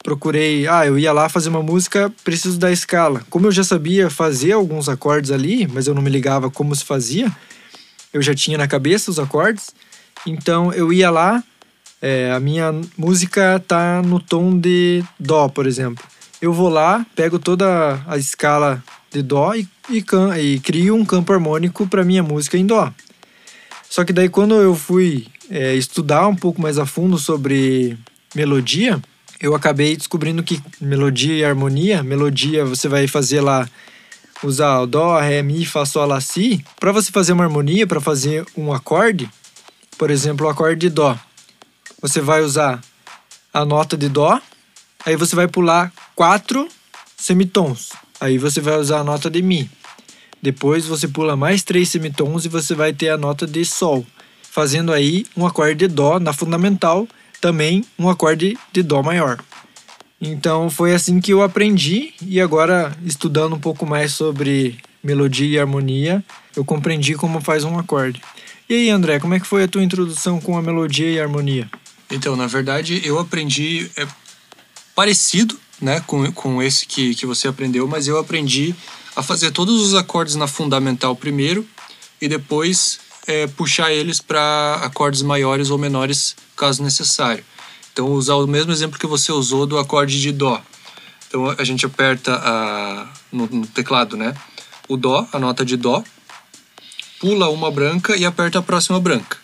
procurei, 0.03 0.67
ah, 0.67 0.85
eu 0.85 0.99
ia 0.99 1.11
lá 1.13 1.29
fazer 1.29 1.49
uma 1.49 1.63
música, 1.63 2.13
preciso 2.23 2.59
da 2.59 2.71
escala. 2.71 3.25
Como 3.29 3.47
eu 3.47 3.51
já 3.51 3.63
sabia 3.63 4.09
fazer 4.09 4.51
alguns 4.51 4.87
acordes 4.87 5.31
ali, 5.31 5.65
mas 5.65 5.87
eu 5.87 5.95
não 5.95 6.01
me 6.01 6.09
ligava 6.11 6.51
como 6.51 6.75
se 6.75 6.83
fazia, 6.83 7.31
eu 8.13 8.21
já 8.21 8.35
tinha 8.35 8.57
na 8.57 8.67
cabeça 8.67 9.09
os 9.09 9.17
acordes, 9.17 9.71
então 10.27 10.71
eu 10.73 10.91
ia 10.93 11.09
lá, 11.09 11.43
é, 12.03 12.29
a 12.33 12.39
minha 12.41 12.69
música 12.97 13.63
tá 13.65 14.01
no 14.01 14.19
tom 14.19 14.59
de 14.59 15.01
dó, 15.17 15.47
por 15.47 15.65
exemplo. 15.65 16.03
Eu 16.41 16.51
vou 16.51 16.67
lá, 16.67 17.05
pego 17.15 17.39
toda 17.39 18.03
a 18.05 18.17
escala 18.17 18.83
de 19.09 19.21
dó 19.21 19.55
e, 19.55 19.65
e, 19.89 20.03
e 20.41 20.59
crio 20.59 20.95
um 20.95 21.05
campo 21.05 21.31
harmônico 21.31 21.87
para 21.87 22.03
minha 22.03 22.21
música 22.21 22.57
em 22.57 22.65
dó. 22.65 22.91
Só 23.89 24.03
que 24.03 24.11
daí 24.11 24.27
quando 24.27 24.55
eu 24.55 24.75
fui 24.75 25.27
é, 25.49 25.75
estudar 25.75 26.27
um 26.27 26.35
pouco 26.35 26.61
mais 26.61 26.77
a 26.77 26.85
fundo 26.85 27.17
sobre 27.17 27.97
melodia, 28.35 29.01
eu 29.39 29.55
acabei 29.55 29.95
descobrindo 29.95 30.43
que 30.43 30.61
melodia 30.81 31.33
e 31.33 31.45
harmonia, 31.45 32.03
melodia 32.03 32.65
você 32.65 32.89
vai 32.89 33.07
fazer 33.07 33.39
lá 33.39 33.65
usar 34.43 34.81
o 34.81 34.85
dó, 34.85 35.17
ré, 35.21 35.41
mi, 35.41 35.65
fá, 35.65 35.85
sol, 35.85 36.05
lá, 36.05 36.19
si. 36.19 36.65
Para 36.81 36.91
você 36.91 37.13
fazer 37.13 37.31
uma 37.31 37.45
harmonia, 37.45 37.87
para 37.87 38.01
fazer 38.01 38.45
um 38.57 38.73
acorde, 38.73 39.29
por 39.97 40.11
exemplo, 40.11 40.47
o 40.47 40.49
acorde 40.49 40.81
de 40.81 40.89
dó, 40.89 41.17
você 42.03 42.19
vai 42.19 42.41
usar 42.41 42.81
a 43.53 43.63
nota 43.63 43.95
de 43.95 44.09
dó, 44.09 44.37
aí 45.05 45.15
você 45.15 45.37
vai 45.37 45.47
pular 45.47 45.89
quatro 46.13 46.67
semitons. 47.15 47.93
Aí 48.19 48.37
você 48.37 48.59
vai 48.59 48.77
usar 48.77 48.99
a 48.99 49.03
nota 49.05 49.29
de 49.29 49.41
mi. 49.41 49.71
Depois 50.41 50.85
você 50.85 51.07
pula 51.07 51.37
mais 51.37 51.63
três 51.63 51.87
semitons 51.87 52.43
e 52.43 52.49
você 52.49 52.75
vai 52.75 52.91
ter 52.91 53.07
a 53.07 53.17
nota 53.17 53.47
de 53.47 53.63
sol, 53.63 54.05
fazendo 54.41 54.91
aí 54.91 55.25
um 55.37 55.45
acorde 55.45 55.75
de 55.75 55.87
dó 55.87 56.19
na 56.19 56.33
fundamental, 56.33 57.07
também 57.39 57.85
um 57.97 58.09
acorde 58.09 58.57
de 58.73 58.83
dó 58.83 59.01
maior. 59.01 59.39
Então 60.19 60.69
foi 60.69 60.93
assim 60.93 61.21
que 61.21 61.31
eu 61.31 61.41
aprendi 61.41 62.13
e 62.21 62.41
agora 62.41 62.91
estudando 63.05 63.55
um 63.55 63.59
pouco 63.59 63.85
mais 63.85 64.11
sobre 64.11 64.77
melodia 65.01 65.47
e 65.47 65.57
harmonia, 65.57 66.21
eu 66.53 66.65
compreendi 66.65 67.15
como 67.15 67.39
faz 67.39 67.63
um 67.63 67.79
acorde. 67.79 68.21
E 68.69 68.73
aí, 68.73 68.89
André, 68.89 69.19
como 69.19 69.33
é 69.33 69.39
que 69.39 69.47
foi 69.47 69.63
a 69.63 69.67
tua 69.69 69.83
introdução 69.83 70.41
com 70.41 70.57
a 70.57 70.61
melodia 70.61 71.09
e 71.09 71.17
a 71.17 71.23
harmonia? 71.23 71.69
Então, 72.13 72.35
na 72.35 72.45
verdade, 72.45 73.01
eu 73.03 73.17
aprendi 73.17 73.89
é, 73.97 74.07
parecido 74.93 75.59
né, 75.81 75.99
com, 76.05 76.31
com 76.31 76.61
esse 76.61 76.85
que, 76.85 77.15
que 77.15 77.25
você 77.25 77.47
aprendeu, 77.47 77.87
mas 77.87 78.07
eu 78.07 78.19
aprendi 78.19 78.75
a 79.15 79.23
fazer 79.23 79.51
todos 79.51 79.81
os 79.81 79.95
acordes 79.95 80.35
na 80.35 80.45
fundamental 80.45 81.15
primeiro 81.15 81.67
e 82.21 82.27
depois 82.27 82.99
é, 83.25 83.47
puxar 83.47 83.91
eles 83.91 84.21
para 84.21 84.79
acordes 84.83 85.23
maiores 85.23 85.71
ou 85.71 85.77
menores, 85.77 86.35
caso 86.55 86.83
necessário. 86.83 87.43
Então, 87.91 88.11
usar 88.11 88.35
o 88.35 88.45
mesmo 88.45 88.71
exemplo 88.71 88.99
que 88.99 89.07
você 89.07 89.31
usou 89.31 89.65
do 89.65 89.79
acorde 89.79 90.21
de 90.21 90.31
Dó. 90.31 90.61
Então, 91.27 91.49
a 91.49 91.63
gente 91.63 91.83
aperta 91.83 92.35
a, 92.35 93.07
no, 93.31 93.47
no 93.47 93.67
teclado, 93.67 94.15
né? 94.15 94.35
O 94.87 94.95
Dó, 94.95 95.27
a 95.33 95.39
nota 95.39 95.65
de 95.65 95.77
Dó, 95.77 96.03
pula 97.19 97.49
uma 97.49 97.71
branca 97.71 98.15
e 98.15 98.23
aperta 98.23 98.59
a 98.59 98.61
próxima 98.61 98.99
branca. 98.99 99.42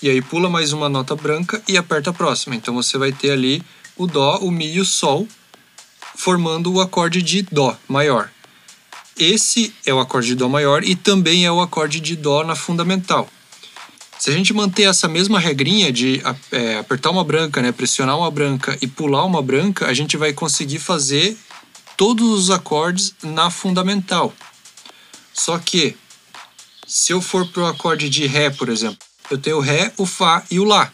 E 0.00 0.08
aí 0.08 0.22
pula 0.22 0.48
mais 0.48 0.72
uma 0.72 0.88
nota 0.88 1.16
branca 1.16 1.60
e 1.66 1.76
aperta 1.76 2.10
a 2.10 2.12
próxima. 2.12 2.54
Então 2.54 2.72
você 2.72 2.96
vai 2.96 3.10
ter 3.10 3.32
ali 3.32 3.62
o 3.96 4.06
Dó, 4.06 4.38
o 4.38 4.50
Mi 4.50 4.74
e 4.74 4.80
o 4.80 4.84
Sol, 4.84 5.26
formando 6.14 6.72
o 6.72 6.80
acorde 6.80 7.20
de 7.20 7.42
Dó 7.42 7.76
maior. 7.88 8.30
Esse 9.16 9.74
é 9.84 9.92
o 9.92 9.98
acorde 9.98 10.28
de 10.28 10.34
Dó 10.36 10.48
maior 10.48 10.84
e 10.84 10.94
também 10.94 11.44
é 11.44 11.50
o 11.50 11.60
acorde 11.60 11.98
de 11.98 12.14
Dó 12.14 12.44
na 12.44 12.54
fundamental. 12.54 13.28
Se 14.20 14.30
a 14.30 14.32
gente 14.32 14.52
manter 14.52 14.84
essa 14.84 15.08
mesma 15.08 15.40
regrinha 15.40 15.92
de 15.92 16.22
é, 16.52 16.78
apertar 16.78 17.10
uma 17.10 17.24
branca, 17.24 17.60
né, 17.60 17.72
pressionar 17.72 18.16
uma 18.16 18.30
branca 18.30 18.78
e 18.80 18.86
pular 18.86 19.24
uma 19.24 19.42
branca, 19.42 19.86
a 19.86 19.94
gente 19.94 20.16
vai 20.16 20.32
conseguir 20.32 20.78
fazer 20.78 21.36
todos 21.96 22.38
os 22.38 22.50
acordes 22.50 23.14
na 23.22 23.50
fundamental. 23.50 24.32
Só 25.32 25.58
que, 25.58 25.96
se 26.86 27.12
eu 27.12 27.20
for 27.20 27.46
para 27.46 27.62
o 27.62 27.66
acorde 27.66 28.08
de 28.08 28.26
Ré, 28.26 28.50
por 28.50 28.68
exemplo, 28.68 29.07
eu 29.30 29.38
tenho 29.38 29.58
o 29.58 29.60
Ré, 29.60 29.92
o 29.96 30.06
Fá 30.06 30.42
e 30.50 30.58
o 30.58 30.64
Lá. 30.64 30.90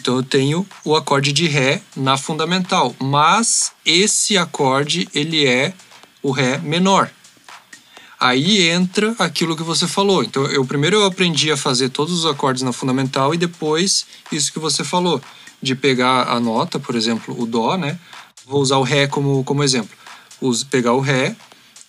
Então 0.00 0.16
eu 0.16 0.22
tenho 0.22 0.66
o 0.84 0.94
acorde 0.94 1.32
de 1.32 1.46
Ré 1.46 1.80
na 1.96 2.16
fundamental, 2.16 2.94
mas 2.98 3.72
esse 3.86 4.36
acorde 4.36 5.08
ele 5.14 5.46
é 5.46 5.72
o 6.22 6.30
Ré 6.30 6.58
menor. 6.58 7.10
Aí 8.20 8.68
entra 8.68 9.14
aquilo 9.18 9.56
que 9.56 9.62
você 9.62 9.86
falou. 9.86 10.22
Então 10.22 10.46
eu 10.46 10.64
primeiro 10.64 10.96
eu 10.96 11.06
aprendi 11.06 11.50
a 11.50 11.56
fazer 11.56 11.88
todos 11.88 12.12
os 12.12 12.26
acordes 12.26 12.62
na 12.62 12.72
fundamental 12.72 13.34
e 13.34 13.38
depois 13.38 14.06
isso 14.32 14.52
que 14.52 14.58
você 14.58 14.84
falou, 14.84 15.20
de 15.60 15.74
pegar 15.74 16.28
a 16.28 16.38
nota, 16.40 16.78
por 16.78 16.94
exemplo, 16.94 17.38
o 17.40 17.46
dó, 17.46 17.76
né? 17.76 17.98
Vou 18.46 18.60
usar 18.60 18.76
o 18.76 18.82
ré 18.82 19.06
como 19.06 19.42
como 19.44 19.64
exemplo. 19.64 19.96
Pegar 20.70 20.92
o 20.92 21.00
ré 21.00 21.34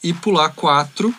e 0.02 0.14
pular 0.14 0.50
quatro 0.50 1.14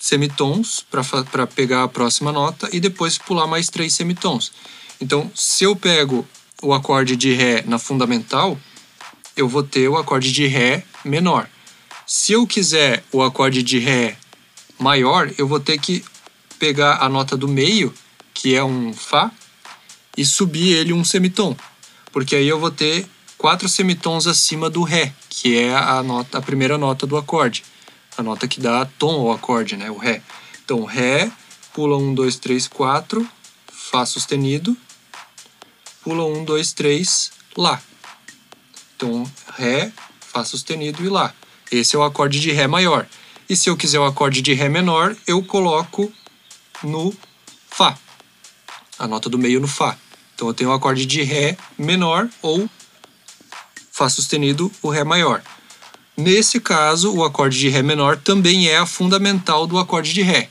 semitons 0.00 0.84
para 0.90 1.46
pegar 1.46 1.84
a 1.84 1.88
próxima 1.88 2.32
nota 2.32 2.68
e 2.72 2.80
depois 2.80 3.18
pular 3.18 3.46
mais 3.46 3.68
três 3.68 3.92
semitons. 3.92 4.50
Então, 4.98 5.30
se 5.34 5.64
eu 5.64 5.76
pego 5.76 6.26
o 6.62 6.72
acorde 6.72 7.14
de 7.14 7.34
Ré 7.34 7.62
na 7.66 7.78
fundamental, 7.78 8.58
eu 9.36 9.46
vou 9.46 9.62
ter 9.62 9.88
o 9.88 9.98
acorde 9.98 10.32
de 10.32 10.46
Ré 10.46 10.82
menor. 11.04 11.48
Se 12.06 12.32
eu 12.32 12.46
quiser 12.46 13.04
o 13.12 13.22
acorde 13.22 13.62
de 13.62 13.78
Ré 13.78 14.16
maior, 14.78 15.30
eu 15.36 15.46
vou 15.46 15.60
ter 15.60 15.78
que 15.78 16.02
pegar 16.58 16.98
a 17.00 17.08
nota 17.08 17.36
do 17.36 17.46
meio, 17.46 17.92
que 18.32 18.54
é 18.54 18.64
um 18.64 18.92
Fá, 18.92 19.30
e 20.16 20.24
subir 20.24 20.72
ele 20.76 20.92
um 20.92 21.04
semitom. 21.04 21.54
Porque 22.10 22.34
aí 22.34 22.48
eu 22.48 22.58
vou 22.58 22.70
ter 22.70 23.06
quatro 23.38 23.68
semitons 23.68 24.26
acima 24.26 24.68
do 24.68 24.82
Ré, 24.82 25.12
que 25.28 25.58
é 25.58 25.74
a, 25.74 26.02
nota, 26.02 26.38
a 26.38 26.42
primeira 26.42 26.76
nota 26.76 27.06
do 27.06 27.16
acorde. 27.16 27.62
A 28.16 28.22
nota 28.22 28.46
que 28.48 28.60
dá 28.60 28.84
tom 28.84 29.20
ao 29.20 29.32
acorde, 29.32 29.76
né? 29.76 29.90
O 29.90 29.96
Ré. 29.96 30.22
Então, 30.64 30.84
Ré, 30.84 31.30
pula 31.72 31.96
um, 31.96 32.14
dois, 32.14 32.36
três, 32.36 32.66
quatro, 32.68 33.26
Fá 33.72 34.06
sustenido, 34.06 34.76
pula 36.02 36.24
um, 36.24 36.44
dois, 36.44 36.72
três, 36.72 37.32
Lá. 37.56 37.82
Então, 38.94 39.28
Ré, 39.56 39.92
Fá 40.20 40.44
sustenido 40.44 41.04
e 41.04 41.08
Lá. 41.08 41.34
Esse 41.70 41.96
é 41.96 41.98
o 41.98 42.04
acorde 42.04 42.40
de 42.40 42.52
Ré 42.52 42.66
maior. 42.66 43.06
E 43.48 43.56
se 43.56 43.68
eu 43.68 43.76
quiser 43.76 43.98
o 43.98 44.04
acorde 44.04 44.40
de 44.42 44.54
Ré 44.54 44.68
menor, 44.68 45.16
eu 45.26 45.42
coloco 45.42 46.12
no 46.84 47.12
Fá. 47.68 47.98
A 48.98 49.08
nota 49.08 49.28
do 49.28 49.38
meio 49.38 49.60
no 49.60 49.66
Fá. 49.66 49.96
Então 50.34 50.48
eu 50.48 50.54
tenho 50.54 50.70
o 50.70 50.72
acorde 50.72 51.04
de 51.04 51.22
Ré 51.22 51.56
menor 51.76 52.28
ou 52.42 52.68
Fá 53.90 54.08
sustenido, 54.08 54.70
o 54.80 54.88
Ré 54.88 55.04
maior. 55.04 55.42
Nesse 56.20 56.60
caso, 56.60 57.14
o 57.14 57.24
acorde 57.24 57.58
de 57.58 57.70
Ré 57.70 57.82
menor 57.82 58.18
também 58.18 58.68
é 58.68 58.76
a 58.76 58.84
fundamental 58.84 59.66
do 59.66 59.78
acorde 59.78 60.12
de 60.12 60.20
Ré. 60.20 60.50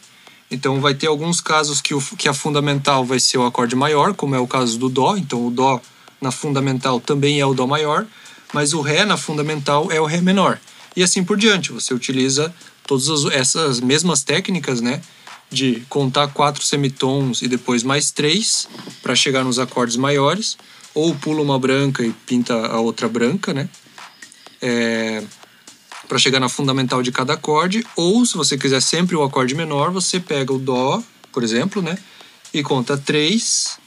Então 0.49 0.81
vai 0.81 0.95
ter 0.95 1.05
alguns 1.05 1.39
casos 1.39 1.79
que, 1.79 1.93
o, 1.93 2.01
que 2.17 2.27
a 2.27 2.33
fundamental 2.33 3.05
vai 3.05 3.19
ser 3.19 3.37
o 3.37 3.45
acorde 3.45 3.75
maior, 3.75 4.15
como 4.15 4.33
é 4.33 4.39
o 4.39 4.47
caso 4.47 4.79
do 4.79 4.89
Dó. 4.89 5.15
Então 5.15 5.45
o 5.45 5.51
Dó 5.51 5.79
na 6.19 6.31
fundamental 6.31 6.99
também 6.99 7.39
é 7.39 7.45
o 7.45 7.53
Dó 7.53 7.67
maior, 7.67 8.07
mas 8.51 8.73
o 8.73 8.81
Ré 8.81 9.05
na 9.05 9.15
fundamental 9.15 9.91
é 9.91 10.01
o 10.01 10.05
Ré 10.05 10.21
menor. 10.21 10.59
E 10.95 11.03
assim 11.03 11.23
por 11.23 11.37
diante. 11.37 11.71
Você 11.71 11.93
utiliza 11.93 12.51
todas 12.87 13.07
as- 13.07 13.31
essas 13.31 13.79
mesmas 13.79 14.23
técnicas, 14.23 14.81
né? 14.81 15.01
De 15.51 15.83
contar 15.87 16.29
quatro 16.29 16.63
semitons 16.63 17.43
e 17.43 17.47
depois 17.47 17.83
mais 17.83 18.09
três 18.09 18.67
para 19.03 19.13
chegar 19.15 19.43
nos 19.43 19.59
acordes 19.59 19.97
maiores. 19.97 20.57
Ou 20.95 21.13
pula 21.13 21.43
uma 21.43 21.59
branca 21.59 22.03
e 22.03 22.11
pinta 22.25 22.55
a 22.55 22.79
outra 22.79 23.07
branca, 23.07 23.53
né? 23.53 23.69
É, 24.59 25.23
para 26.09 26.17
chegar 26.17 26.39
na 26.39 26.49
fundamental 26.49 27.03
de 27.03 27.11
cada 27.11 27.33
acorde, 27.33 27.85
ou 27.95 28.25
se 28.25 28.35
você 28.35 28.57
quiser 28.57 28.81
sempre 28.81 29.15
o 29.15 29.21
acorde 29.21 29.53
menor, 29.53 29.91
você 29.91 30.19
pega 30.19 30.51
o 30.51 30.57
dó, 30.57 31.01
por 31.31 31.43
exemplo, 31.43 31.83
né, 31.83 31.95
e 32.51 32.63
conta 32.63 32.97
3 32.97 33.77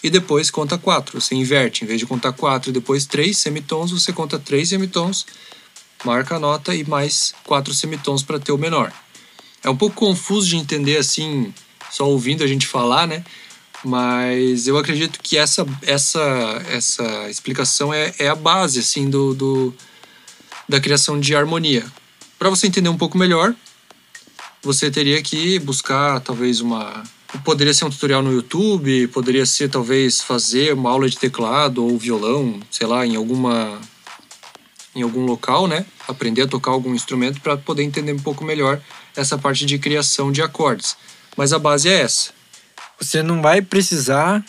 e 0.00 0.08
depois 0.08 0.48
conta 0.48 0.78
4. 0.78 1.20
Você 1.20 1.34
inverte, 1.34 1.82
em 1.82 1.86
vez 1.88 1.98
de 1.98 2.06
contar 2.06 2.32
4 2.32 2.70
e 2.70 2.72
depois 2.72 3.04
3 3.04 3.36
semitons, 3.36 3.90
você 3.90 4.12
conta 4.12 4.38
3 4.38 4.68
semitons, 4.68 5.26
marca 6.04 6.36
a 6.36 6.38
nota 6.38 6.72
e 6.72 6.84
mais 6.84 7.34
4 7.42 7.74
semitons 7.74 8.22
para 8.22 8.38
ter 8.38 8.52
o 8.52 8.58
menor. 8.58 8.92
É 9.64 9.68
um 9.68 9.76
pouco 9.76 9.96
confuso 9.96 10.48
de 10.48 10.56
entender 10.56 10.98
assim, 10.98 11.52
só 11.90 12.08
ouvindo 12.08 12.44
a 12.44 12.46
gente 12.46 12.68
falar, 12.68 13.08
né? 13.08 13.24
Mas 13.84 14.68
eu 14.68 14.78
acredito 14.78 15.18
que 15.20 15.36
essa 15.36 15.66
essa 15.82 16.62
essa 16.68 17.28
explicação 17.28 17.92
é, 17.92 18.14
é 18.18 18.28
a 18.28 18.34
base 18.36 18.78
assim 18.78 19.10
do, 19.10 19.34
do 19.34 19.74
da 20.68 20.80
criação 20.80 21.18
de 21.18 21.34
harmonia. 21.34 21.84
Para 22.38 22.50
você 22.50 22.66
entender 22.66 22.88
um 22.88 22.96
pouco 22.96 23.16
melhor, 23.16 23.54
você 24.62 24.90
teria 24.90 25.22
que 25.22 25.58
buscar 25.58 26.20
talvez 26.20 26.60
uma. 26.60 27.02
Poderia 27.44 27.74
ser 27.74 27.84
um 27.84 27.90
tutorial 27.90 28.22
no 28.22 28.32
YouTube, 28.32 29.08
poderia 29.08 29.44
ser 29.44 29.68
talvez 29.68 30.20
fazer 30.20 30.74
uma 30.74 30.90
aula 30.90 31.08
de 31.08 31.18
teclado 31.18 31.84
ou 31.84 31.98
violão, 31.98 32.60
sei 32.70 32.86
lá, 32.86 33.06
em 33.06 33.16
alguma 33.16 33.80
em 34.94 35.02
algum 35.02 35.26
local, 35.26 35.68
né? 35.68 35.84
Aprender 36.08 36.42
a 36.42 36.46
tocar 36.46 36.70
algum 36.70 36.94
instrumento 36.94 37.40
para 37.40 37.56
poder 37.56 37.82
entender 37.82 38.12
um 38.14 38.18
pouco 38.18 38.42
melhor 38.42 38.80
essa 39.14 39.36
parte 39.36 39.66
de 39.66 39.78
criação 39.78 40.32
de 40.32 40.40
acordes. 40.40 40.96
Mas 41.36 41.52
a 41.52 41.58
base 41.58 41.88
é 41.88 42.00
essa. 42.00 42.30
Você 42.98 43.22
não 43.22 43.42
vai 43.42 43.60
precisar 43.60 44.42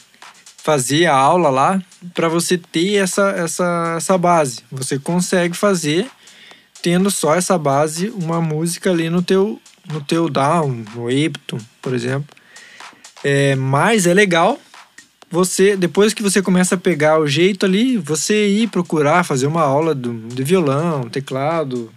fazer 0.68 1.06
a 1.06 1.16
aula 1.16 1.50
lá 1.50 1.82
para 2.14 2.28
você 2.28 2.58
ter 2.58 2.96
essa, 2.96 3.30
essa, 3.30 3.94
essa 3.96 4.18
base. 4.18 4.60
Você 4.70 5.00
consegue 5.00 5.56
fazer 5.56 6.10
tendo 6.82 7.10
só 7.10 7.36
essa 7.36 7.58
base, 7.58 8.10
uma 8.10 8.42
música 8.42 8.92
ali 8.92 9.10
no 9.10 9.22
teu, 9.22 9.62
no 9.90 10.02
teu 10.02 10.28
down, 10.28 10.84
no 10.94 11.06
Ableton, 11.06 11.58
por 11.82 11.94
exemplo. 11.94 12.36
É, 13.24 13.56
mas 13.56 14.06
é 14.06 14.14
legal 14.14 14.60
você, 15.32 15.78
depois 15.78 16.14
que 16.14 16.22
você 16.22 16.42
começa 16.42 16.76
a 16.76 16.78
pegar 16.78 17.18
o 17.18 17.28
jeito 17.28 17.66
ali, 17.66 17.96
você 17.96 18.50
ir 18.50 18.68
procurar 18.68 19.24
fazer 19.24 19.48
uma 19.48 19.62
aula 19.62 19.96
do, 19.96 20.28
de 20.28 20.44
violão, 20.44 21.04
teclado, 21.10 21.90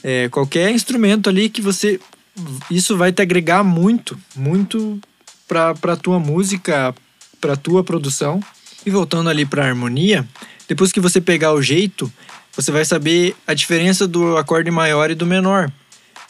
é, 0.00 0.28
qualquer 0.28 0.70
instrumento 0.70 1.28
ali 1.28 1.50
que 1.50 1.60
você. 1.60 1.98
Isso 2.70 2.96
vai 2.96 3.10
te 3.10 3.20
agregar 3.20 3.64
muito, 3.64 4.16
muito 4.36 5.00
para 5.48 5.70
a 5.70 5.96
tua 5.96 6.20
música, 6.20 6.94
para 7.40 7.56
tua 7.56 7.82
produção. 7.82 8.40
E 8.84 8.90
voltando 8.90 9.28
ali 9.28 9.44
para 9.44 9.64
a 9.64 9.68
harmonia, 9.68 10.26
depois 10.68 10.92
que 10.92 11.00
você 11.00 11.20
pegar 11.20 11.52
o 11.52 11.62
jeito, 11.62 12.10
você 12.54 12.70
vai 12.70 12.84
saber 12.84 13.34
a 13.46 13.54
diferença 13.54 14.06
do 14.06 14.36
acorde 14.36 14.70
maior 14.70 15.10
e 15.10 15.14
do 15.14 15.26
menor. 15.26 15.70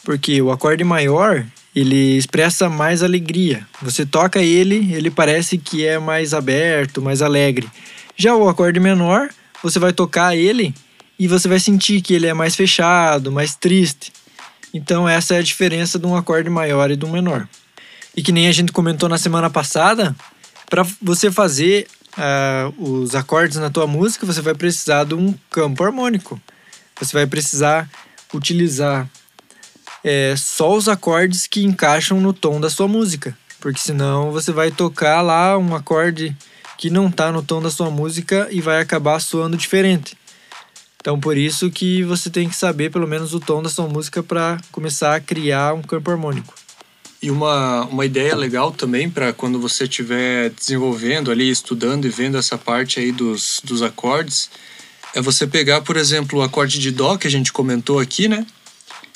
Porque 0.03 0.41
o 0.41 0.51
acorde 0.51 0.83
maior, 0.83 1.45
ele 1.75 2.17
expressa 2.17 2.69
mais 2.69 3.03
alegria. 3.03 3.67
Você 3.81 4.05
toca 4.05 4.41
ele, 4.41 4.93
ele 4.93 5.09
parece 5.09 5.57
que 5.57 5.85
é 5.85 5.99
mais 5.99 6.33
aberto, 6.33 7.01
mais 7.01 7.21
alegre. 7.21 7.69
Já 8.17 8.35
o 8.35 8.49
acorde 8.49 8.79
menor, 8.79 9.29
você 9.63 9.79
vai 9.79 9.93
tocar 9.93 10.35
ele 10.35 10.73
e 11.17 11.27
você 11.27 11.47
vai 11.47 11.59
sentir 11.59 12.01
que 12.01 12.13
ele 12.13 12.27
é 12.27 12.33
mais 12.33 12.55
fechado, 12.55 13.31
mais 13.31 13.55
triste. 13.55 14.11
Então 14.73 15.07
essa 15.07 15.35
é 15.35 15.39
a 15.39 15.43
diferença 15.43 15.99
de 15.99 16.07
um 16.07 16.15
acorde 16.15 16.49
maior 16.49 16.89
e 16.89 16.99
um 17.05 17.11
menor. 17.11 17.47
E 18.15 18.21
que 18.21 18.31
nem 18.31 18.47
a 18.47 18.51
gente 18.51 18.71
comentou 18.71 19.07
na 19.07 19.17
semana 19.17 19.49
passada, 19.49 20.15
para 20.71 20.87
você 21.01 21.29
fazer 21.29 21.85
ah, 22.17 22.71
os 22.77 23.13
acordes 23.13 23.57
na 23.57 23.69
tua 23.69 23.85
música, 23.85 24.25
você 24.25 24.41
vai 24.41 24.53
precisar 24.53 25.03
de 25.03 25.13
um 25.13 25.35
campo 25.49 25.83
harmônico. 25.83 26.41
Você 26.97 27.11
vai 27.11 27.27
precisar 27.27 27.89
utilizar 28.33 29.09
é, 30.01 30.33
só 30.37 30.73
os 30.73 30.87
acordes 30.87 31.45
que 31.45 31.65
encaixam 31.65 32.21
no 32.21 32.31
tom 32.31 32.61
da 32.61 32.69
sua 32.69 32.87
música. 32.87 33.37
Porque 33.59 33.81
senão 33.81 34.31
você 34.31 34.53
vai 34.53 34.71
tocar 34.71 35.21
lá 35.21 35.57
um 35.57 35.75
acorde 35.75 36.35
que 36.77 36.89
não 36.89 37.07
está 37.07 37.33
no 37.33 37.43
tom 37.43 37.61
da 37.61 37.69
sua 37.69 37.89
música 37.89 38.47
e 38.49 38.61
vai 38.61 38.79
acabar 38.79 39.19
soando 39.19 39.57
diferente. 39.57 40.17
Então 41.01 41.19
por 41.19 41.35
isso 41.35 41.69
que 41.69 42.01
você 42.03 42.29
tem 42.29 42.47
que 42.47 42.55
saber 42.55 42.89
pelo 42.91 43.07
menos 43.07 43.33
o 43.33 43.41
tom 43.41 43.61
da 43.61 43.69
sua 43.69 43.89
música 43.89 44.23
para 44.23 44.57
começar 44.71 45.15
a 45.15 45.19
criar 45.19 45.73
um 45.73 45.81
campo 45.81 46.09
harmônico. 46.09 46.60
E 47.21 47.29
uma, 47.29 47.85
uma 47.85 48.05
ideia 48.05 48.35
legal 48.35 48.71
também 48.71 49.09
para 49.09 49.31
quando 49.31 49.59
você 49.59 49.83
estiver 49.83 50.49
desenvolvendo 50.49 51.29
ali, 51.29 51.49
estudando 51.49 52.05
e 52.05 52.09
vendo 52.09 52.37
essa 52.37 52.57
parte 52.57 52.99
aí 52.99 53.11
dos, 53.11 53.61
dos 53.63 53.83
acordes, 53.83 54.49
é 55.13 55.21
você 55.21 55.45
pegar, 55.45 55.81
por 55.81 55.97
exemplo, 55.97 56.39
o 56.39 56.41
acorde 56.41 56.79
de 56.79 56.89
Dó 56.89 57.17
que 57.17 57.27
a 57.27 57.31
gente 57.31 57.53
comentou 57.53 57.99
aqui, 57.99 58.27
né? 58.27 58.45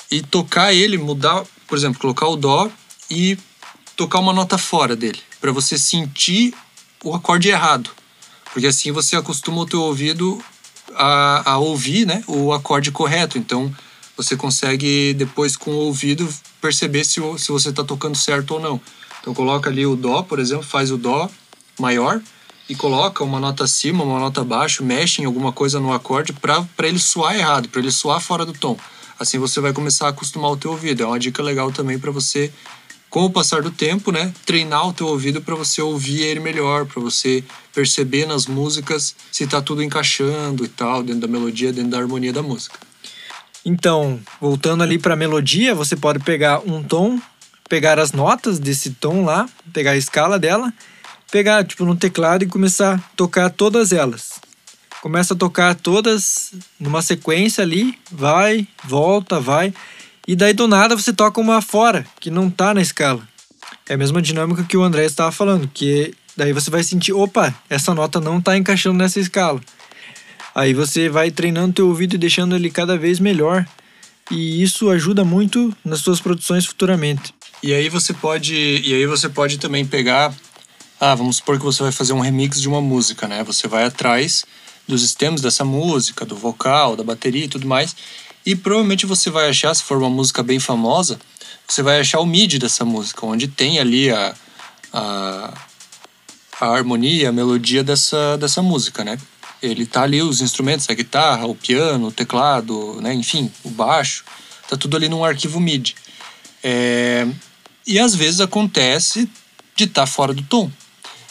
E 0.08 0.22
tocar 0.22 0.72
ele, 0.72 0.96
mudar, 0.96 1.44
por 1.66 1.76
exemplo, 1.76 1.98
colocar 1.98 2.28
o 2.28 2.36
Dó 2.36 2.70
e 3.10 3.36
tocar 3.96 4.20
uma 4.20 4.32
nota 4.32 4.56
fora 4.56 4.94
dele, 4.94 5.18
para 5.40 5.50
você 5.50 5.76
sentir 5.76 6.54
o 7.02 7.14
acorde 7.14 7.48
errado. 7.48 7.90
Porque 8.52 8.68
assim 8.68 8.92
você 8.92 9.16
acostuma 9.16 9.58
o 9.58 9.66
teu 9.66 9.80
ouvido 9.80 10.42
a, 10.94 11.52
a 11.52 11.58
ouvir 11.58 12.06
né, 12.06 12.22
o 12.26 12.52
acorde 12.52 12.90
correto. 12.90 13.36
Então 13.36 13.74
você 14.16 14.36
consegue 14.36 15.14
depois 15.14 15.56
com 15.56 15.70
o 15.70 15.86
ouvido 15.86 16.28
perceber 16.60 17.04
se, 17.04 17.20
se 17.38 17.52
você 17.52 17.68
está 17.68 17.84
tocando 17.84 18.16
certo 18.16 18.52
ou 18.54 18.60
não. 18.60 18.80
Então 19.20 19.34
coloca 19.34 19.68
ali 19.68 19.84
o 19.84 19.96
dó, 19.96 20.22
por 20.22 20.38
exemplo, 20.38 20.64
faz 20.64 20.90
o 20.90 20.96
dó 20.96 21.28
maior 21.78 22.20
e 22.68 22.74
coloca 22.74 23.22
uma 23.22 23.38
nota 23.38 23.64
acima, 23.64 24.02
uma 24.02 24.18
nota 24.18 24.40
abaixo, 24.40 24.84
mexe 24.84 25.22
em 25.22 25.24
alguma 25.24 25.52
coisa 25.52 25.78
no 25.78 25.92
acorde 25.92 26.32
para 26.32 26.66
ele 26.88 26.98
soar 26.98 27.36
errado, 27.36 27.68
para 27.68 27.80
ele 27.80 27.90
soar 27.90 28.20
fora 28.20 28.44
do 28.44 28.52
tom. 28.52 28.76
Assim 29.18 29.38
você 29.38 29.60
vai 29.60 29.72
começar 29.72 30.06
a 30.06 30.10
acostumar 30.10 30.50
o 30.50 30.56
teu 30.56 30.72
ouvido. 30.72 31.02
É 31.02 31.06
uma 31.06 31.18
dica 31.18 31.42
legal 31.42 31.70
também 31.72 31.98
para 31.98 32.10
você 32.10 32.52
com 33.08 33.24
o 33.24 33.30
passar 33.30 33.62
do 33.62 33.70
tempo, 33.70 34.10
né, 34.12 34.32
treinar 34.44 34.88
o 34.88 34.92
teu 34.92 35.06
ouvido 35.06 35.40
para 35.40 35.54
você 35.54 35.80
ouvir 35.80 36.22
ele 36.22 36.40
melhor, 36.40 36.84
para 36.84 37.00
você 37.00 37.42
perceber 37.72 38.26
nas 38.26 38.46
músicas 38.46 39.14
se 39.32 39.46
tá 39.46 39.62
tudo 39.62 39.82
encaixando 39.82 40.64
e 40.64 40.68
tal, 40.68 41.02
dentro 41.02 41.22
da 41.22 41.26
melodia, 41.26 41.72
dentro 41.72 41.90
da 41.90 41.98
harmonia 41.98 42.32
da 42.32 42.42
música. 42.42 42.78
Então, 43.68 44.20
voltando 44.40 44.84
ali 44.84 44.96
para 44.96 45.14
a 45.14 45.16
melodia, 45.16 45.74
você 45.74 45.96
pode 45.96 46.20
pegar 46.20 46.60
um 46.60 46.84
tom, 46.84 47.20
pegar 47.68 47.98
as 47.98 48.12
notas 48.12 48.60
desse 48.60 48.90
tom 48.90 49.24
lá, 49.24 49.48
pegar 49.72 49.90
a 49.90 49.96
escala 49.96 50.38
dela, 50.38 50.72
pegar 51.32 51.64
tipo 51.64 51.84
no 51.84 51.96
teclado 51.96 52.44
e 52.44 52.46
começar 52.46 52.94
a 52.94 52.98
tocar 53.16 53.50
todas 53.50 53.90
elas. 53.90 54.38
Começa 55.02 55.34
a 55.34 55.36
tocar 55.36 55.74
todas 55.74 56.52
numa 56.78 57.02
sequência 57.02 57.62
ali, 57.62 57.98
vai, 58.08 58.68
volta, 58.84 59.40
vai, 59.40 59.74
e 60.28 60.36
daí 60.36 60.52
do 60.52 60.68
nada 60.68 60.94
você 60.94 61.12
toca 61.12 61.40
uma 61.40 61.60
fora 61.60 62.06
que 62.20 62.30
não 62.30 62.48
tá 62.48 62.72
na 62.72 62.80
escala. 62.80 63.28
É 63.88 63.94
a 63.94 63.98
mesma 63.98 64.22
dinâmica 64.22 64.62
que 64.62 64.76
o 64.76 64.82
André 64.84 65.06
estava 65.06 65.32
falando, 65.32 65.68
que 65.74 66.14
daí 66.36 66.52
você 66.52 66.70
vai 66.70 66.84
sentir, 66.84 67.12
opa, 67.12 67.52
essa 67.68 67.92
nota 67.92 68.20
não 68.20 68.40
tá 68.40 68.56
encaixando 68.56 68.98
nessa 68.98 69.18
escala. 69.18 69.60
Aí 70.56 70.72
você 70.72 71.10
vai 71.10 71.30
treinando 71.30 71.74
teu 71.74 71.86
ouvido 71.86 72.14
e 72.14 72.18
deixando 72.18 72.56
ele 72.56 72.70
cada 72.70 72.96
vez 72.96 73.20
melhor. 73.20 73.68
E 74.30 74.62
isso 74.62 74.88
ajuda 74.88 75.22
muito 75.22 75.70
nas 75.84 76.00
suas 76.00 76.18
produções 76.18 76.64
futuramente. 76.64 77.34
E 77.62 77.74
aí 77.74 77.90
você 77.90 78.14
pode, 78.14 78.54
e 78.54 78.94
aí 78.94 79.04
você 79.04 79.28
pode 79.28 79.58
também 79.58 79.84
pegar, 79.84 80.34
ah, 80.98 81.14
vamos 81.14 81.36
supor 81.36 81.58
que 81.58 81.64
você 81.64 81.82
vai 81.82 81.92
fazer 81.92 82.14
um 82.14 82.20
remix 82.20 82.58
de 82.58 82.68
uma 82.68 82.80
música, 82.80 83.28
né? 83.28 83.44
Você 83.44 83.68
vai 83.68 83.84
atrás 83.84 84.46
dos 84.88 85.06
stems 85.06 85.42
dessa 85.42 85.62
música, 85.62 86.24
do 86.24 86.34
vocal, 86.34 86.96
da 86.96 87.04
bateria 87.04 87.44
e 87.44 87.48
tudo 87.48 87.66
mais, 87.66 87.94
e 88.46 88.56
provavelmente 88.56 89.04
você 89.04 89.28
vai 89.28 89.50
achar, 89.50 89.74
se 89.74 89.82
for 89.82 89.98
uma 89.98 90.08
música 90.08 90.42
bem 90.42 90.58
famosa, 90.58 91.18
você 91.68 91.82
vai 91.82 92.00
achar 92.00 92.18
o 92.20 92.24
MIDI 92.24 92.58
dessa 92.58 92.82
música, 92.82 93.26
onde 93.26 93.46
tem 93.46 93.78
ali 93.78 94.10
a, 94.10 94.34
a, 94.90 95.54
a 96.60 96.66
harmonia, 96.68 97.28
a 97.28 97.32
melodia 97.32 97.84
dessa, 97.84 98.38
dessa 98.38 98.62
música, 98.62 99.04
né? 99.04 99.18
Ele 99.62 99.86
tá 99.86 100.02
ali 100.02 100.22
os 100.22 100.40
instrumentos, 100.40 100.88
a 100.88 100.94
guitarra, 100.94 101.46
o 101.46 101.54
piano, 101.54 102.08
o 102.08 102.12
teclado, 102.12 103.00
né? 103.00 103.14
Enfim, 103.14 103.50
o 103.64 103.70
baixo, 103.70 104.24
tá 104.68 104.76
tudo 104.76 104.96
ali 104.96 105.08
num 105.08 105.24
arquivo 105.24 105.58
MIDI. 105.58 105.94
É, 106.62 107.26
e 107.86 107.98
às 107.98 108.14
vezes 108.14 108.40
acontece 108.40 109.28
de 109.74 109.84
estar 109.84 110.06
fora 110.06 110.34
do 110.34 110.42
tom. 110.42 110.70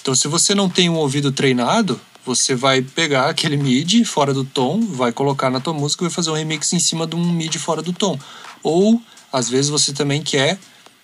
Então, 0.02 0.16
se 0.16 0.28
você 0.28 0.54
não 0.54 0.70
tem 0.70 0.90
um 0.90 0.96
ouvido 0.96 1.32
treinado, 1.32 2.00
você 2.26 2.56
vai 2.56 2.82
pegar 2.82 3.30
aquele 3.30 3.58
MIDI 3.58 4.06
fora 4.06 4.34
do 4.34 4.44
tom, 4.44 4.82
vai 4.82 5.12
colocar 5.12 5.50
na 5.50 5.60
tua 5.60 5.74
música 5.74 6.04
e 6.04 6.08
vai 6.08 6.14
fazer 6.14 6.32
um 6.32 6.36
remix 6.36 6.74
em 6.74 6.80
cima 6.80 7.06
de 7.06 7.16
um 7.16 7.32
MIDI 7.32 7.60
fora 7.60 7.82
do 7.82 7.92
tom. 7.92 8.18
Ou, 8.64 9.02
às 9.32 9.50
vezes, 9.50 9.70
você 9.70 9.94
também 9.94 10.22
quer 10.22 10.58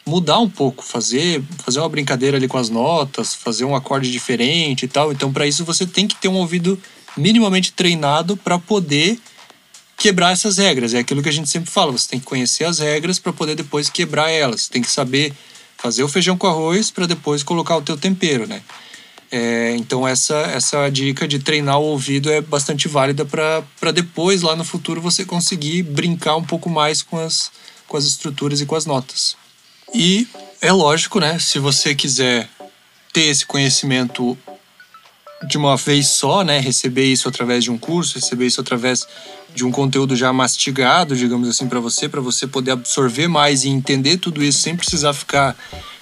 mudar 0.06 0.40
um 0.40 0.50
pouco, 0.50 0.84
fazer, 0.84 1.44
fazer 1.64 1.80
uma 1.80 1.90
brincadeira 1.90 2.38
ali 2.38 2.48
com 2.48 2.58
as 2.58 2.70
notas, 2.70 3.36
fazer 3.36 3.66
um 3.66 3.76
acorde 3.76 4.12
diferente 4.12 4.84
e 4.84 4.88
tal. 4.88 5.12
Então, 5.12 5.32
para 5.32 5.46
isso, 5.46 5.64
você 5.64 5.86
tem 5.86 6.08
que 6.08 6.16
ter 6.16 6.28
um 6.28 6.38
ouvido 6.38 6.80
minimamente 7.17 7.71
treinado 7.71 8.38
para 8.38 8.58
poder 8.58 9.19
quebrar 9.97 10.32
essas 10.32 10.58
regras. 10.58 10.93
É 10.93 11.00
aquilo 11.00 11.21
que 11.21 11.30
a 11.30 11.34
gente 11.34 11.50
sempre 11.50 11.69
fala, 11.69 11.91
você 11.91 12.10
tem 12.10 12.19
que 12.19 12.26
conhecer 12.26 12.63
as 12.63 12.80
regras 12.80 13.19
para 13.19 13.32
poder 13.32 13.56
depois 13.56 13.89
quebrar 13.89 14.30
elas. 14.30 14.67
Tem 14.67 14.82
que 14.82 14.89
saber 14.89 15.34
fazer 15.78 16.04
o 16.04 16.08
feijão 16.08 16.38
com 16.38 16.47
arroz 16.47 16.91
para 16.91 17.06
depois 17.06 17.43
colocar 17.43 17.78
o 17.78 17.82
teu 17.82 17.97
tempero, 17.97 18.47
né? 18.47 18.62
É, 19.32 19.74
então 19.78 20.06
essa 20.06 20.36
essa 20.54 20.89
dica 20.89 21.26
de 21.26 21.39
treinar 21.39 21.80
o 21.80 21.84
ouvido 21.84 22.30
é 22.30 22.41
bastante 22.41 22.89
válida 22.89 23.24
para 23.24 23.91
depois 23.93 24.41
lá 24.41 24.58
no 24.58 24.65
futuro 24.65 25.00
você 25.00 25.24
conseguir 25.24 25.84
brincar 25.84 26.36
um 26.36 26.43
pouco 26.43 26.69
mais 26.69 27.02
com 27.02 27.17
as 27.17 27.50
com 27.88 27.95
as 27.95 28.06
estruturas 28.06 28.60
e 28.60 28.65
com 28.65 28.76
as 28.76 28.86
notas. 28.86 29.38
E 29.93 30.28
é 30.62 30.71
lógico, 30.71 31.19
né? 31.19 31.39
Se 31.39 31.60
você 31.60 31.95
quiser 31.95 32.50
ter 33.13 33.24
esse 33.24 33.45
conhecimento 33.45 34.38
de 35.48 35.58
uma 35.58 35.76
vez 35.76 36.08
só, 36.08 36.44
né? 36.44 36.60
Receber 36.60 37.06
isso 37.06 37.28
através 37.28 37.64
de 37.64 37.72
um 37.72 37.78
curso, 37.78 38.16
receber 38.16 38.46
isso 38.46 38.62
através 38.62 39.08
de 39.54 39.66
um 39.66 39.72
conteúdo 39.72 40.16
já 40.16 40.32
mastigado, 40.32 41.16
digamos 41.16 41.48
assim, 41.50 41.68
para 41.68 41.80
você, 41.80 42.08
para 42.08 42.22
você 42.22 42.48
poder 42.48 42.72
absorver 42.72 43.28
mais 43.28 43.64
e 43.64 43.70
entender 43.70 44.18
tudo 44.18 44.44
isso 44.44 44.60
sem 44.60 44.76
precisar 44.76 45.14
ficar 45.14 45.56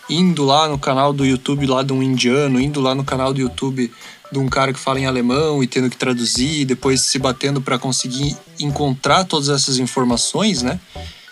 indo 0.10 0.44
lá 0.44 0.68
no 0.68 0.78
canal 0.78 1.14
do 1.14 1.26
YouTube 1.26 1.66
lá 1.68 1.84
de 1.84 1.94
um 1.94 2.02
indiano, 2.02 2.60
indo 2.60 2.82
lá 2.82 2.94
no 2.96 3.04
canal 3.04 3.34
do 3.34 3.40
YouTube 3.40 3.92
de 4.32 4.38
um 4.38 4.48
cara 4.48 4.72
que 4.72 4.80
fala 4.80 5.00
em 5.00 5.06
alemão 5.06 5.64
e 5.64 5.68
tendo 5.68 5.90
que 5.90 5.98
traduzir, 5.98 6.62
e 6.62 6.66
depois 6.66 7.02
se 7.02 7.18
batendo 7.18 7.62
para 7.62 7.80
conseguir 7.80 8.38
encontrar 8.60 9.24
todas 9.24 9.50
essas 9.50 9.80
informações, 9.80 10.62
né? 10.62 10.80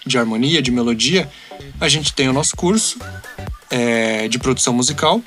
De 0.05 0.17
harmonia, 0.17 0.61
de 0.61 0.71
melodia. 0.71 1.29
A 1.79 1.87
gente 1.87 2.13
tem 2.13 2.27
o 2.27 2.33
nosso 2.33 2.55
curso 2.55 2.97
é, 3.69 4.27
de 4.27 4.39
produção 4.39 4.73
musical, 4.73 5.21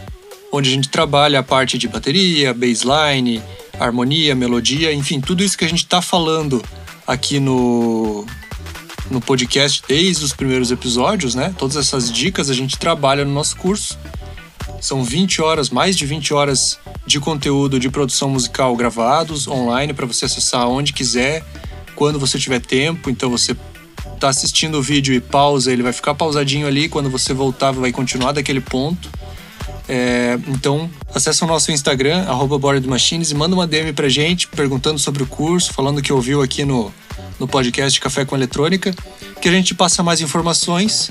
onde 0.52 0.70
a 0.70 0.72
gente 0.72 0.88
trabalha 0.88 1.38
a 1.38 1.42
parte 1.42 1.78
de 1.78 1.88
bateria, 1.88 2.52
bassline, 2.52 3.42
harmonia, 3.78 4.34
melodia, 4.34 4.92
enfim, 4.92 5.20
tudo 5.20 5.42
isso 5.42 5.56
que 5.56 5.64
a 5.64 5.68
gente 5.68 5.84
está 5.84 6.02
falando 6.02 6.62
aqui 7.06 7.40
no, 7.40 8.26
no 9.10 9.20
podcast 9.20 9.82
desde 9.88 10.24
os 10.24 10.32
primeiros 10.32 10.70
episódios, 10.70 11.34
né? 11.34 11.54
Todas 11.58 11.76
essas 11.76 12.12
dicas 12.12 12.50
a 12.50 12.54
gente 12.54 12.78
trabalha 12.78 13.24
no 13.24 13.32
nosso 13.32 13.56
curso. 13.56 13.98
São 14.80 15.04
20 15.04 15.42
horas, 15.42 15.68
mais 15.68 15.96
de 15.96 16.06
20 16.06 16.32
horas 16.32 16.78
de 17.06 17.20
conteúdo 17.20 17.78
de 17.78 17.90
produção 17.90 18.30
musical 18.30 18.74
gravados 18.76 19.46
online 19.46 19.92
para 19.92 20.06
você 20.06 20.24
acessar 20.24 20.66
onde 20.68 20.92
quiser, 20.92 21.44
quando 21.94 22.18
você 22.18 22.38
tiver 22.38 22.60
tempo. 22.60 23.10
Então 23.10 23.30
você 23.30 23.56
tá 24.18 24.28
assistindo 24.28 24.78
o 24.78 24.82
vídeo 24.82 25.14
e 25.14 25.20
pausa, 25.20 25.72
ele 25.72 25.82
vai 25.82 25.92
ficar 25.92 26.14
pausadinho 26.14 26.66
ali. 26.66 26.88
Quando 26.88 27.10
você 27.10 27.34
voltar, 27.34 27.72
vai 27.72 27.92
continuar 27.92 28.32
daquele 28.32 28.60
ponto. 28.60 29.10
É, 29.92 30.38
então, 30.46 30.88
acessa 31.12 31.44
o 31.44 31.48
nosso 31.48 31.72
Instagram, 31.72 32.22
arroba 32.28 32.56
Board 32.56 32.86
Machines, 32.86 33.32
e 33.32 33.34
manda 33.34 33.56
uma 33.56 33.66
DM 33.66 33.92
pra 33.92 34.08
gente, 34.08 34.46
perguntando 34.46 35.00
sobre 35.00 35.24
o 35.24 35.26
curso, 35.26 35.72
falando 35.72 36.00
que 36.00 36.12
ouviu 36.12 36.40
aqui 36.42 36.64
no, 36.64 36.94
no 37.40 37.48
podcast 37.48 38.00
Café 38.00 38.24
com 38.24 38.36
Eletrônica, 38.36 38.94
que 39.42 39.48
a 39.48 39.52
gente 39.52 39.74
passa 39.74 40.00
mais 40.00 40.20
informações, 40.20 41.10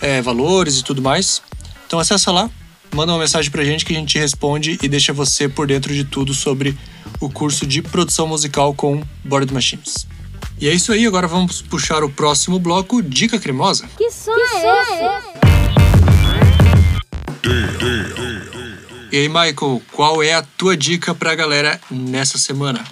é, 0.00 0.22
valores 0.22 0.78
e 0.78 0.84
tudo 0.84 1.02
mais. 1.02 1.42
Então 1.84 1.98
acessa 1.98 2.30
lá, 2.30 2.48
manda 2.94 3.10
uma 3.12 3.18
mensagem 3.18 3.50
pra 3.50 3.64
gente 3.64 3.84
que 3.84 3.92
a 3.92 3.98
gente 3.98 4.16
responde 4.16 4.78
e 4.80 4.86
deixa 4.86 5.12
você 5.12 5.48
por 5.48 5.66
dentro 5.66 5.92
de 5.92 6.04
tudo 6.04 6.32
sobre 6.32 6.78
o 7.18 7.28
curso 7.28 7.66
de 7.66 7.82
produção 7.82 8.28
musical 8.28 8.72
com 8.72 9.02
Board 9.24 9.52
Machines. 9.52 10.06
E 10.60 10.68
é 10.68 10.72
isso 10.72 10.92
aí, 10.92 11.04
agora 11.08 11.26
vamos 11.26 11.60
puxar 11.60 12.04
o 12.04 12.08
próximo 12.08 12.60
bloco, 12.60 13.02
Dica 13.02 13.40
Cremosa. 13.40 13.88
Que 13.96 14.12
som 14.12 14.30
é 14.30 15.18
esse? 15.18 15.31
E 19.10 19.16
aí, 19.16 19.28
Michael, 19.28 19.82
qual 19.92 20.22
é 20.22 20.32
a 20.32 20.42
tua 20.42 20.76
dica 20.76 21.14
pra 21.14 21.34
galera 21.34 21.80
nessa 21.90 22.38
semana? 22.38 22.82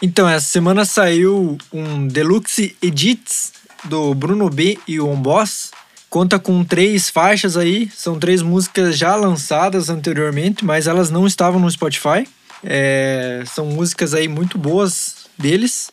Então, 0.00 0.28
essa 0.28 0.46
semana 0.46 0.84
saiu 0.84 1.58
um 1.72 2.06
Deluxe 2.06 2.76
Edits 2.80 3.52
do 3.84 4.14
Bruno 4.14 4.48
B 4.48 4.78
e 4.86 5.00
o 5.00 5.14
Boss. 5.16 5.70
Conta 6.08 6.38
com 6.38 6.64
três 6.64 7.10
faixas 7.10 7.56
aí, 7.56 7.90
são 7.94 8.18
três 8.18 8.40
músicas 8.40 8.96
já 8.96 9.14
lançadas 9.16 9.90
anteriormente, 9.90 10.64
mas 10.64 10.86
elas 10.86 11.10
não 11.10 11.26
estavam 11.26 11.60
no 11.60 11.70
Spotify. 11.70 12.26
É, 12.64 13.42
são 13.46 13.66
músicas 13.66 14.14
aí 14.14 14.28
muito 14.28 14.56
boas 14.56 15.26
deles. 15.36 15.90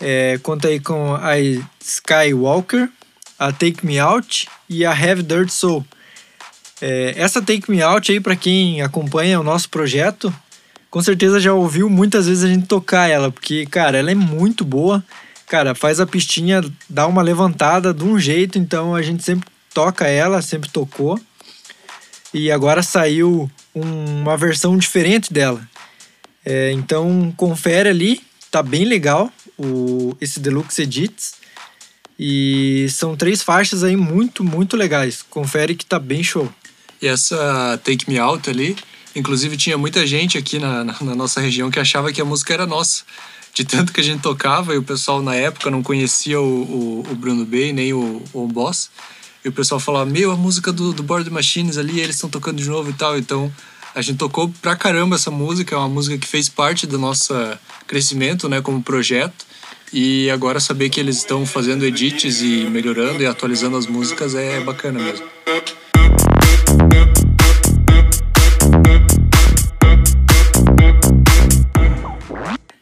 É, 0.00 0.38
conta 0.42 0.68
aí 0.68 0.78
com 0.78 1.14
a 1.14 1.32
Skywalker, 1.80 2.88
a 3.38 3.52
Take 3.52 3.84
Me 3.84 3.98
Out 3.98 4.48
e 4.68 4.84
a 4.84 4.92
Have 4.92 5.22
Dirt 5.22 5.48
Soul. 5.48 5.84
É, 6.86 7.14
essa 7.16 7.40
Take 7.40 7.70
Me 7.70 7.80
Out 7.80 8.12
aí, 8.12 8.20
para 8.20 8.36
quem 8.36 8.82
acompanha 8.82 9.40
o 9.40 9.42
nosso 9.42 9.70
projeto, 9.70 10.30
com 10.90 11.00
certeza 11.00 11.40
já 11.40 11.54
ouviu 11.54 11.88
muitas 11.88 12.26
vezes 12.26 12.44
a 12.44 12.46
gente 12.48 12.66
tocar 12.66 13.08
ela, 13.08 13.30
porque, 13.32 13.64
cara, 13.64 13.96
ela 13.96 14.10
é 14.10 14.14
muito 14.14 14.66
boa. 14.66 15.02
Cara, 15.46 15.74
faz 15.74 15.98
a 15.98 16.06
pistinha, 16.06 16.62
dá 16.86 17.06
uma 17.06 17.22
levantada 17.22 17.94
de 17.94 18.04
um 18.04 18.18
jeito, 18.20 18.58
então 18.58 18.94
a 18.94 19.00
gente 19.00 19.24
sempre 19.24 19.48
toca 19.72 20.06
ela, 20.06 20.42
sempre 20.42 20.68
tocou. 20.68 21.18
E 22.34 22.50
agora 22.52 22.82
saiu 22.82 23.50
um- 23.74 24.20
uma 24.20 24.36
versão 24.36 24.76
diferente 24.76 25.32
dela. 25.32 25.66
É, 26.44 26.70
então 26.72 27.32
confere 27.34 27.88
ali, 27.88 28.20
tá 28.50 28.62
bem 28.62 28.84
legal 28.84 29.32
o, 29.56 30.14
esse 30.20 30.38
Deluxe 30.38 30.82
Edits. 30.82 31.32
E 32.18 32.86
são 32.90 33.16
três 33.16 33.42
faixas 33.42 33.82
aí 33.82 33.96
muito, 33.96 34.44
muito 34.44 34.76
legais. 34.76 35.22
Confere 35.30 35.74
que 35.74 35.86
tá 35.86 35.98
bem 35.98 36.22
show. 36.22 36.52
E 37.04 37.06
essa 37.06 37.78
Take 37.84 38.08
Me 38.08 38.18
Out 38.18 38.48
ali, 38.48 38.74
inclusive 39.14 39.58
tinha 39.58 39.76
muita 39.76 40.06
gente 40.06 40.38
aqui 40.38 40.58
na, 40.58 40.82
na, 40.82 40.96
na 41.02 41.14
nossa 41.14 41.38
região 41.38 41.70
que 41.70 41.78
achava 41.78 42.10
que 42.10 42.18
a 42.18 42.24
música 42.24 42.54
era 42.54 42.64
nossa. 42.66 43.02
De 43.52 43.62
tanto 43.62 43.92
que 43.92 44.00
a 44.00 44.02
gente 44.02 44.22
tocava 44.22 44.74
e 44.74 44.78
o 44.78 44.82
pessoal 44.82 45.20
na 45.20 45.34
época 45.34 45.70
não 45.70 45.82
conhecia 45.82 46.40
o, 46.40 46.44
o, 46.44 47.06
o 47.10 47.14
Bruno 47.14 47.44
Bay 47.44 47.74
nem 47.74 47.92
o, 47.92 48.22
o 48.32 48.48
Boss. 48.48 48.88
E 49.44 49.50
o 49.50 49.52
pessoal 49.52 49.78
falava, 49.78 50.06
meu, 50.06 50.30
a 50.30 50.36
música 50.36 50.72
do, 50.72 50.94
do 50.94 51.02
Board 51.02 51.28
Machines 51.28 51.76
ali, 51.76 52.00
eles 52.00 52.16
estão 52.16 52.30
tocando 52.30 52.56
de 52.56 52.70
novo 52.70 52.88
e 52.88 52.94
tal. 52.94 53.18
Então 53.18 53.52
a 53.94 54.00
gente 54.00 54.16
tocou 54.16 54.50
pra 54.62 54.74
caramba 54.74 55.16
essa 55.16 55.30
música, 55.30 55.74
é 55.74 55.78
uma 55.78 55.90
música 55.90 56.16
que 56.16 56.26
fez 56.26 56.48
parte 56.48 56.86
do 56.86 56.98
nosso 56.98 57.34
crescimento 57.86 58.48
né, 58.48 58.62
como 58.62 58.82
projeto. 58.82 59.44
E 59.92 60.30
agora 60.30 60.58
saber 60.58 60.88
que 60.88 60.98
eles 60.98 61.18
estão 61.18 61.44
fazendo 61.44 61.84
edits 61.84 62.40
e 62.40 62.66
melhorando 62.70 63.22
e 63.22 63.26
atualizando 63.26 63.76
as 63.76 63.86
músicas 63.86 64.34
é 64.34 64.58
bacana 64.60 64.98
mesmo. 64.98 65.26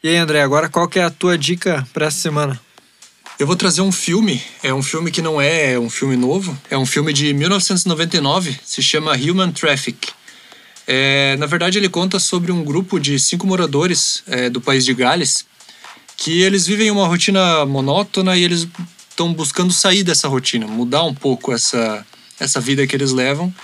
E 0.05 0.09
aí, 0.09 0.17
André, 0.17 0.43
agora 0.43 0.69
qual 0.69 0.89
que 0.89 0.99
é 0.99 1.05
a 1.05 1.11
tua 1.11 1.39
dica 1.39 1.87
para 1.93 2.07
essa 2.07 2.19
semana? 2.19 2.61
Eu 3.39 3.47
vou 3.47 3.55
trazer 3.55 3.83
um 3.83 3.93
filme, 3.93 4.43
é 4.61 4.75
um 4.75 4.83
filme 4.83 5.13
que 5.13 5.23
não 5.23 5.41
é 5.41 5.79
um 5.79 5.89
filme 5.89 6.17
novo, 6.17 6.59
é 6.69 6.77
um 6.77 6.85
filme 6.85 7.13
de 7.13 7.33
1999, 7.33 8.59
se 8.65 8.83
chama 8.83 9.13
Human 9.13 9.53
Traffic. 9.53 10.09
É, 10.89 11.37
na 11.37 11.47
verdade, 11.47 11.79
ele 11.79 11.89
conta 11.89 12.19
sobre 12.19 12.51
um 12.51 12.65
grupo 12.65 12.99
de 12.99 13.17
cinco 13.21 13.47
moradores 13.47 14.25
é, 14.27 14.51
do 14.51 14.61
país 14.61 14.85
de 14.85 14.93
Gales 14.93 15.45
que 16.17 16.43
eles 16.43 16.67
vivem 16.67 16.91
uma 16.91 17.07
rotina 17.07 17.65
monótona 17.65 18.37
e 18.37 18.43
eles 18.43 18.67
estão 19.09 19.33
buscando 19.33 19.73
sair 19.73 20.03
dessa 20.03 20.27
rotina, 20.27 20.67
mudar 20.67 21.05
um 21.05 21.15
pouco 21.15 21.53
essa, 21.53 22.05
essa 22.41 22.61
vida 22.61 22.85
que 22.89 22.97
eles 22.97 23.13
levam. 23.13 23.55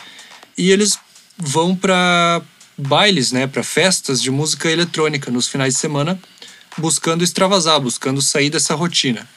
E 0.57 0.71
eles 0.71 1.01
vão 1.37 1.75
para 1.75 2.41
bailes, 2.79 3.33
né, 3.33 3.47
para 3.49 3.65
festas 3.65 4.23
de 4.23 4.31
música 4.31 4.71
eletrônica 4.71 5.31
nos 5.33 5.49
finais 5.49 5.75
de 5.75 5.81
semana, 5.81 6.19
buscando 6.77 7.25
extravasar, 7.25 7.81
buscando 7.81 8.23
sair 8.23 8.51
dessa 8.51 8.75
rotina. 8.75 9.29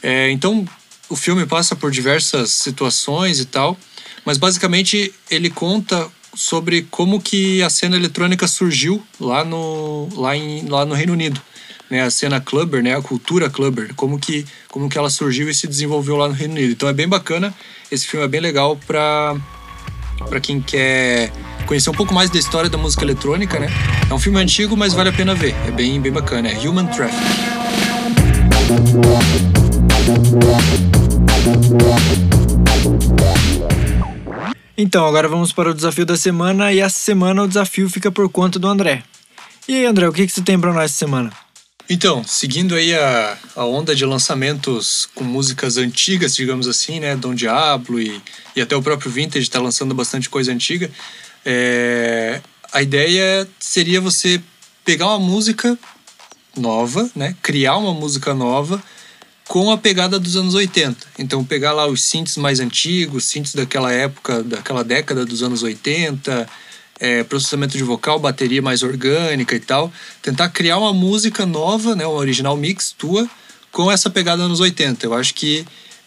É, 0.00 0.30
então, 0.30 0.64
o 1.08 1.16
filme 1.16 1.44
passa 1.44 1.74
por 1.74 1.90
diversas 1.90 2.52
situações 2.52 3.40
e 3.40 3.44
tal, 3.44 3.76
mas 4.24 4.38
basicamente 4.38 5.12
ele 5.28 5.50
conta 5.50 6.08
sobre 6.34 6.82
como 6.90 7.20
que 7.20 7.62
a 7.62 7.70
cena 7.70 7.96
eletrônica 7.96 8.46
surgiu 8.46 9.02
lá 9.18 9.44
no, 9.44 10.08
lá 10.14 10.36
em, 10.36 10.68
lá 10.68 10.84
no 10.84 10.94
Reino 10.94 11.12
Unido. 11.12 11.40
Né, 11.88 12.02
a 12.02 12.10
cena 12.10 12.40
clubber, 12.40 12.82
né, 12.82 12.96
a 12.96 13.00
cultura 13.00 13.48
clubber, 13.48 13.94
como 13.94 14.18
que, 14.18 14.44
como 14.68 14.88
que 14.88 14.98
ela 14.98 15.08
surgiu 15.08 15.48
e 15.48 15.54
se 15.54 15.68
desenvolveu 15.68 16.16
lá 16.16 16.26
no 16.26 16.34
Reino 16.34 16.54
Unido. 16.54 16.72
Então 16.72 16.88
é 16.88 16.92
bem 16.92 17.06
bacana, 17.06 17.54
esse 17.90 18.08
filme 18.08 18.26
é 18.26 18.28
bem 18.28 18.40
legal 18.40 18.76
para 18.76 19.40
quem 20.42 20.60
quer 20.60 21.30
conhecer 21.66 21.90
um 21.90 21.94
pouco 21.94 22.14
mais 22.14 22.30
da 22.30 22.38
história 22.38 22.70
da 22.70 22.78
música 22.78 23.04
eletrônica, 23.04 23.58
né? 23.58 23.68
É 24.08 24.14
um 24.14 24.18
filme 24.18 24.40
antigo, 24.40 24.76
mas 24.76 24.94
vale 24.94 25.10
a 25.10 25.12
pena 25.12 25.34
ver. 25.34 25.54
É 25.66 25.70
bem, 25.70 26.00
bem 26.00 26.12
bacana. 26.12 26.48
É 26.48 26.56
Human 26.56 26.86
Traffic. 26.86 27.16
Então, 34.78 35.06
agora 35.06 35.28
vamos 35.28 35.52
para 35.52 35.70
o 35.70 35.74
desafio 35.74 36.06
da 36.06 36.16
semana 36.16 36.72
e 36.72 36.80
essa 36.80 36.98
semana 36.98 37.42
o 37.42 37.48
desafio 37.48 37.88
fica 37.90 38.10
por 38.10 38.28
conta 38.28 38.58
do 38.58 38.68
André. 38.68 39.02
E 39.66 39.74
aí, 39.74 39.86
André, 39.86 40.08
o 40.08 40.12
que, 40.12 40.26
que 40.26 40.32
você 40.32 40.42
tem 40.42 40.58
para 40.58 40.72
nós 40.72 40.84
essa 40.84 40.98
semana? 40.98 41.32
Então, 41.88 42.24
seguindo 42.24 42.74
aí 42.74 42.94
a, 42.94 43.38
a 43.54 43.64
onda 43.64 43.94
de 43.94 44.04
lançamentos 44.04 45.08
com 45.14 45.22
músicas 45.22 45.76
antigas, 45.76 46.34
digamos 46.34 46.66
assim, 46.66 46.98
né? 46.98 47.16
Dom 47.16 47.34
Diablo 47.34 48.00
e, 48.00 48.20
e 48.56 48.60
até 48.60 48.76
o 48.76 48.82
próprio 48.82 49.10
Vintage 49.10 49.44
está 49.44 49.60
lançando 49.60 49.94
bastante 49.94 50.28
coisa 50.28 50.52
antiga. 50.52 50.90
É, 51.48 52.40
a 52.72 52.82
ideia 52.82 53.48
seria 53.60 54.00
você 54.00 54.42
pegar 54.84 55.06
uma 55.06 55.20
música 55.20 55.78
nova, 56.56 57.08
né? 57.14 57.36
Criar 57.40 57.76
uma 57.76 57.94
música 57.94 58.34
nova 58.34 58.82
com 59.46 59.70
a 59.70 59.78
pegada 59.78 60.18
dos 60.18 60.34
anos 60.34 60.54
80. 60.54 61.06
Então, 61.20 61.44
pegar 61.44 61.72
lá 61.72 61.86
os 61.86 62.02
synths 62.02 62.36
mais 62.36 62.58
antigos, 62.58 63.26
synths 63.26 63.54
daquela 63.54 63.92
época, 63.92 64.42
daquela 64.42 64.82
década 64.82 65.24
dos 65.24 65.40
anos 65.40 65.62
80, 65.62 66.48
é, 66.98 67.22
processamento 67.22 67.76
de 67.76 67.84
vocal, 67.84 68.18
bateria 68.18 68.60
mais 68.60 68.82
orgânica 68.82 69.54
e 69.54 69.60
tal. 69.60 69.92
Tentar 70.20 70.48
criar 70.48 70.78
uma 70.78 70.92
música 70.92 71.46
nova, 71.46 71.94
né, 71.94 72.04
uma 72.04 72.18
original 72.18 72.56
mix 72.56 72.90
tua, 72.90 73.28
com 73.70 73.92
essa 73.92 74.10
pegada 74.10 74.42
anos 74.42 74.58
80. 74.58 75.06
Eu 75.06 75.14
acho 75.14 75.32
que 75.32 75.64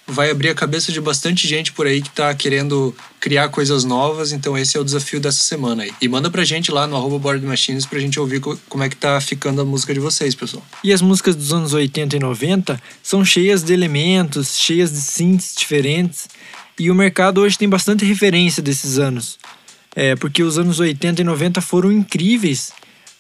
vai 0.10 0.30
abrir 0.32 0.50
a 0.50 0.56
cabeça 0.56 0.92
de 0.92 1.00
bastante 1.00 1.48
gente 1.48 1.72
por 1.72 1.86
aí 1.88 2.02
que 2.02 2.10
tá 2.10 2.34
querendo 2.34 2.96
criar 3.20 3.50
coisas 3.50 3.84
novas, 3.84 4.32
então 4.32 4.58
esse 4.58 4.76
é 4.76 4.80
o 4.80 4.84
desafio 4.84 5.20
dessa 5.20 5.44
semana 5.44 5.84
aí. 5.84 5.92
E 6.02 6.08
manda 6.08 6.30
pra 6.32 6.44
gente 6.44 6.72
lá 6.72 6.88
no 6.88 6.96
arroba 6.96 7.20
Board 7.20 7.46
Machines 7.46 7.86
pra 7.86 8.00
gente 8.00 8.20
ouvir 8.20 8.40
co- 8.40 8.58
como 8.68 8.84
é 8.84 8.90
que 8.90 8.96
tá 8.96 9.20
ficando 9.22 9.62
a 9.62 9.66
música 9.66 9.94
de 9.94 10.00
vocês, 10.00 10.34
pessoal. 10.36 10.64
E 10.84 10.92
as 10.92 11.02
músicas 11.02 11.36
dos 11.36 11.54
anos 11.54 11.74
80 11.74 12.16
e 12.16 12.20
90 12.20 12.82
são 13.04 13.24
cheias 13.24 13.64
de 13.64 13.74
elementos, 13.74 14.58
cheias 14.58 14.92
de 14.92 15.02
synths 15.02 15.54
diferentes. 15.58 16.28
E 16.80 16.90
o 16.90 16.96
mercado 16.96 17.42
hoje 17.42 17.58
tem 17.58 17.68
bastante 17.68 18.06
referência 18.06 18.64
desses 18.64 18.98
anos. 19.00 19.38
É, 19.96 20.16
porque 20.16 20.42
os 20.44 20.58
anos 20.58 20.80
80 20.80 21.22
e 21.22 21.26
90 21.26 21.60
foram 21.62 21.92
incríveis 21.92 22.72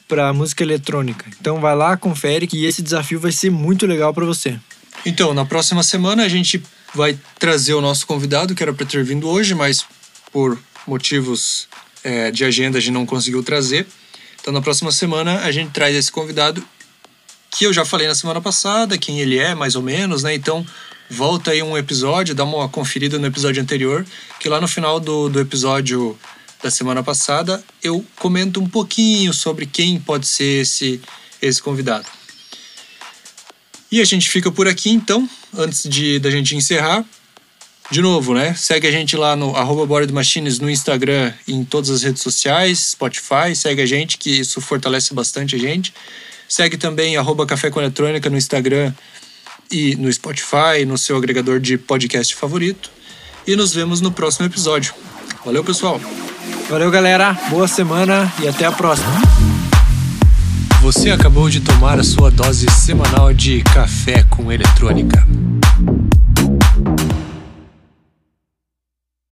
para 0.07 0.31
música 0.33 0.63
eletrônica. 0.63 1.25
Então 1.39 1.59
vai 1.59 1.75
lá, 1.75 1.97
confere 1.97 2.47
que 2.47 2.65
esse 2.65 2.81
desafio 2.81 3.19
vai 3.19 3.31
ser 3.31 3.49
muito 3.51 3.85
legal 3.85 4.13
para 4.13 4.25
você. 4.25 4.57
Então, 5.05 5.33
na 5.33 5.45
próxima 5.45 5.83
semana 5.83 6.23
a 6.23 6.27
gente 6.29 6.61
vai 6.93 7.17
trazer 7.37 7.73
o 7.73 7.81
nosso 7.81 8.05
convidado, 8.05 8.55
que 8.55 8.63
era 8.63 8.73
para 8.73 8.85
ter 8.85 9.03
vindo 9.03 9.27
hoje, 9.27 9.53
mas 9.53 9.85
por 10.31 10.57
motivos 10.87 11.67
é, 12.03 12.31
de 12.31 12.43
agenda 12.43 12.77
a 12.77 12.81
gente 12.81 12.93
não 12.93 13.05
conseguiu 13.05 13.43
trazer. 13.43 13.87
Então, 14.41 14.53
na 14.53 14.61
próxima 14.61 14.91
semana 14.91 15.41
a 15.41 15.51
gente 15.51 15.71
traz 15.71 15.95
esse 15.95 16.11
convidado, 16.11 16.63
que 17.51 17.65
eu 17.65 17.73
já 17.73 17.83
falei 17.83 18.07
na 18.07 18.15
semana 18.15 18.41
passada, 18.41 18.97
quem 18.97 19.19
ele 19.19 19.37
é, 19.37 19.53
mais 19.53 19.75
ou 19.75 19.81
menos, 19.81 20.23
né? 20.23 20.33
Então, 20.33 20.65
volta 21.09 21.51
aí 21.51 21.61
um 21.61 21.77
episódio, 21.77 22.35
dá 22.35 22.43
uma 22.43 22.69
conferida 22.69 23.17
no 23.17 23.25
episódio 23.25 23.61
anterior, 23.61 24.05
que 24.39 24.47
lá 24.47 24.61
no 24.61 24.67
final 24.67 24.99
do, 24.99 25.29
do 25.29 25.39
episódio 25.39 26.17
da 26.61 26.69
semana 26.69 27.01
passada 27.01 27.63
eu 27.81 28.05
comento 28.17 28.61
um 28.61 28.67
pouquinho 28.67 29.33
sobre 29.33 29.65
quem 29.65 29.99
pode 29.99 30.27
ser 30.27 30.61
esse, 30.61 31.01
esse 31.41 31.61
convidado. 31.61 32.05
E 33.91 33.99
a 34.01 34.05
gente 34.05 34.29
fica 34.29 34.51
por 34.51 34.67
aqui 34.67 34.91
então, 34.91 35.27
antes 35.57 35.87
de 35.89 36.19
da 36.19 36.29
gente 36.29 36.55
encerrar. 36.55 37.05
De 37.91 38.01
novo, 38.01 38.35
né? 38.35 38.53
Segue 38.53 38.87
a 38.87 38.91
gente 38.91 39.17
lá 39.17 39.35
no 39.35 39.55
arroba 39.55 39.85
Board 39.85 40.13
Machines 40.13 40.59
no 40.59 40.69
Instagram 40.69 41.33
e 41.47 41.53
em 41.53 41.65
todas 41.65 41.89
as 41.89 42.03
redes 42.03 42.21
sociais, 42.21 42.91
Spotify, 42.91 43.55
segue 43.55 43.81
a 43.81 43.85
gente, 43.85 44.17
que 44.17 44.29
isso 44.29 44.61
fortalece 44.61 45.11
bastante 45.13 45.55
a 45.55 45.59
gente. 45.59 45.91
Segue 46.47 46.77
também 46.77 47.17
arroba 47.17 47.47
Café 47.47 47.71
com 47.71 47.79
Eletrônica 47.79 48.29
no 48.29 48.37
Instagram 48.37 48.93
e 49.71 49.95
no 49.95 50.11
Spotify, 50.11 50.85
no 50.85 50.97
seu 50.97 51.17
agregador 51.17 51.59
de 51.59 51.77
podcast 51.77 52.35
favorito. 52.35 52.91
E 53.47 53.55
nos 53.55 53.73
vemos 53.73 54.01
no 54.01 54.11
próximo 54.11 54.45
episódio. 54.45 54.93
Valeu, 55.43 55.63
pessoal! 55.63 55.99
Valeu, 56.69 56.91
galera. 56.91 57.33
Boa 57.49 57.67
semana 57.67 58.31
e 58.43 58.47
até 58.47 58.65
a 58.65 58.71
próxima. 58.71 59.28
Você 60.81 61.11
acabou 61.11 61.49
de 61.49 61.59
tomar 61.59 61.99
a 61.99 62.03
sua 62.03 62.31
dose 62.31 62.65
semanal 62.71 63.33
de 63.33 63.61
café 63.63 64.23
com 64.23 64.49
eletrônica. 64.49 65.27